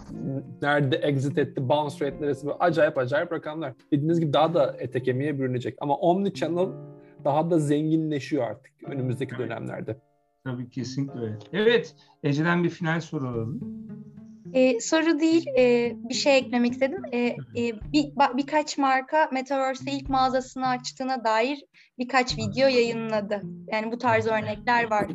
[0.62, 3.74] nerede exit etti, bounce rate neresi böyle acayip acayip rakamlar.
[3.92, 5.76] Dediğiniz gibi daha da ete kemiğe bürünecek.
[5.82, 6.68] Ama omni channel
[7.26, 9.98] daha da zenginleşiyor artık önümüzdeki dönemlerde.
[10.44, 11.38] Tabii kesinlikle öyle.
[11.54, 13.60] Evet, Ece'den bir final soru alalım.
[14.54, 17.02] Ee, soru değil, e, bir şey eklemek istedim.
[17.12, 17.36] E, e,
[17.94, 21.64] bir, birkaç marka Metaverse'de ilk mağazasını açtığına dair
[22.00, 23.42] birkaç video yayınladı.
[23.72, 25.08] Yani bu tarz örnekler var.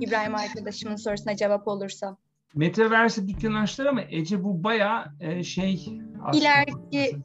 [0.00, 2.16] İbrahim arkadaşımın sorusuna cevap olursa.
[2.54, 5.88] Metaverse dükkan açtılar ama Ece bu bayağı e, şey...
[6.34, 7.16] İleriki...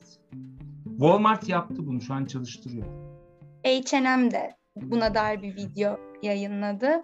[0.84, 2.88] Walmart yaptı bunu, şu an çalıştırıyor.
[3.65, 7.03] H&M de buna dair bir video yayınladı.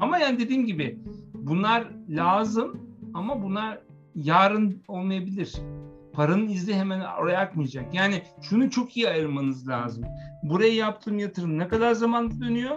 [0.00, 0.98] Ama yani dediğim gibi
[1.34, 3.78] bunlar lazım ama bunlar
[4.14, 5.54] yarın olmayabilir.
[6.12, 7.94] Paranın izi hemen oraya akmayacak.
[7.94, 10.04] Yani şunu çok iyi ayırmanız lazım.
[10.42, 12.76] Buraya yaptığım yatırım ne kadar zamanda dönüyor?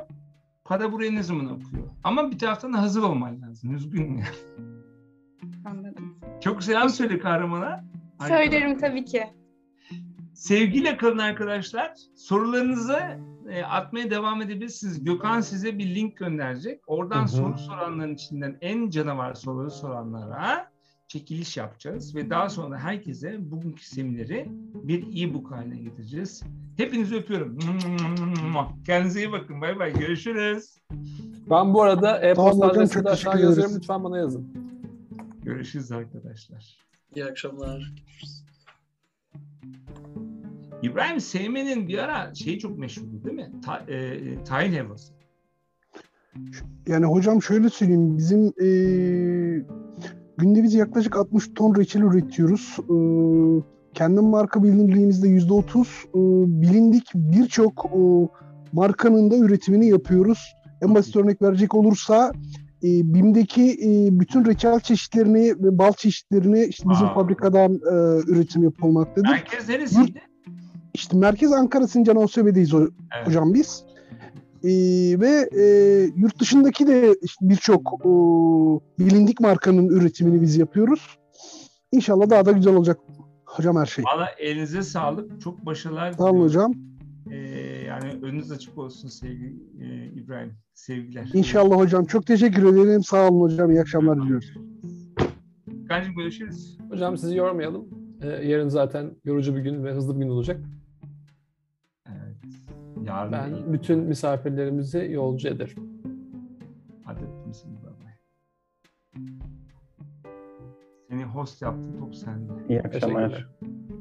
[0.66, 1.88] Para buraya ne zaman akıyor?
[2.04, 3.76] Ama bir taraftan da hazır olman lazım.
[3.76, 4.64] Üzgünüm yani.
[5.66, 6.20] Anladım.
[6.42, 7.86] Çok selam söyle kahramana.
[8.28, 9.24] Söylerim tabii ki.
[10.34, 11.94] Sevgiyle kalın arkadaşlar.
[12.16, 13.00] Sorularınızı
[13.50, 15.04] e, atmaya devam edebilirsiniz.
[15.04, 16.82] Gökhan size bir link gönderecek.
[16.88, 17.28] Oradan Hı-hı.
[17.28, 20.72] soru soranların içinden en canavar soruları soranlara
[21.08, 26.44] çekiliş yapacağız ve daha sonra herkese bugünkü semineri bir e-book haline getireceğiz.
[26.78, 27.60] Hepinizi öpüyorum.
[28.86, 29.62] Kendinize iyi bakın.
[29.62, 29.94] Bay bay.
[29.94, 30.78] Görüşürüz.
[31.50, 33.76] Ben bu arada e-posta adresini aşağı yazıyorum.
[33.76, 34.48] Lütfen bana yazın.
[35.44, 36.78] Görüşürüz arkadaşlar.
[37.16, 37.94] İyi akşamlar.
[40.92, 43.52] İbrahim Seymen'in bir ara şeyi çok meşhurdu değil mi?
[43.66, 45.14] Ta, e, tayin helvası.
[46.88, 48.18] Yani hocam şöyle söyleyeyim.
[48.18, 48.68] Bizim e,
[50.38, 52.78] günde biz yaklaşık 60 ton reçel üretiyoruz.
[52.80, 52.96] E,
[53.94, 56.20] kendi marka bilinirliğimizde yüzde otuz e,
[56.62, 58.00] bilindik birçok e,
[58.74, 60.54] markanın da üretimini yapıyoruz.
[60.82, 62.32] En basit örnek verecek olursa
[62.84, 67.22] e, BİM'deki e, bütün reçel çeşitlerini ve bal çeşitlerini işte bizim Wow.
[67.22, 69.30] fabrikadan e, üretim yapılmaktadır.
[69.30, 70.22] Merkez neresiydi?
[70.98, 72.80] İşte merkez Ankara Sincan OSB'deyiz o-
[73.18, 73.28] Evet.
[73.28, 73.84] hocam biz.
[74.64, 74.70] Ee,
[75.20, 75.64] ve e,
[76.16, 78.10] yurt dışındaki de işte birçok e,
[79.00, 81.18] bilindik markanın üretimini biz yapıyoruz.
[81.92, 83.00] İnşallah daha da güzel olacak
[83.46, 84.06] hocam her şey.
[84.06, 85.42] Valla elinize sağlık.
[85.42, 86.74] Çok başarılar Sağ olun hocam.
[87.32, 87.36] Ee,
[87.88, 90.54] yani önünüz açık olsun sevgili e, İbrahim.
[90.74, 91.30] Sevgiler.
[91.34, 92.06] İnşallah hocam.
[92.06, 93.04] Çok teşekkür ederim.
[93.04, 93.72] Sağ olun hocam.
[93.72, 94.54] İyi akşamlar diliyoruz.
[95.90, 96.78] Kancım görüşürüz.
[96.90, 97.86] Hocam sizi yormayalım.
[98.22, 100.62] Ee, yarın zaten yorucu bir gün ve hızlı bir gün olacak.
[103.08, 103.74] Yarın Ben iyi.
[103.74, 105.90] bütün misafirlerimizi yolcu ederim.
[107.04, 107.78] Hadi öptüm seni.
[111.38, 112.00] Host yaptım.
[112.00, 112.52] Top sende.
[112.70, 113.48] İyi akşamlar.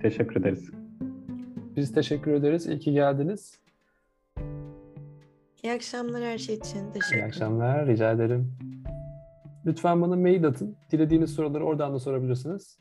[0.00, 0.70] Teşekkür ederiz.
[1.76, 2.66] Biz teşekkür ederiz.
[2.66, 3.60] İyi ki geldiniz.
[5.62, 6.78] İyi akşamlar her şey için.
[6.78, 7.86] İyi Teşekkür akşamlar.
[7.86, 8.52] Rica ederim.
[9.66, 10.76] Lütfen bana mail atın.
[10.90, 12.78] Dilediğiniz soruları oradan da sorabilirsiniz.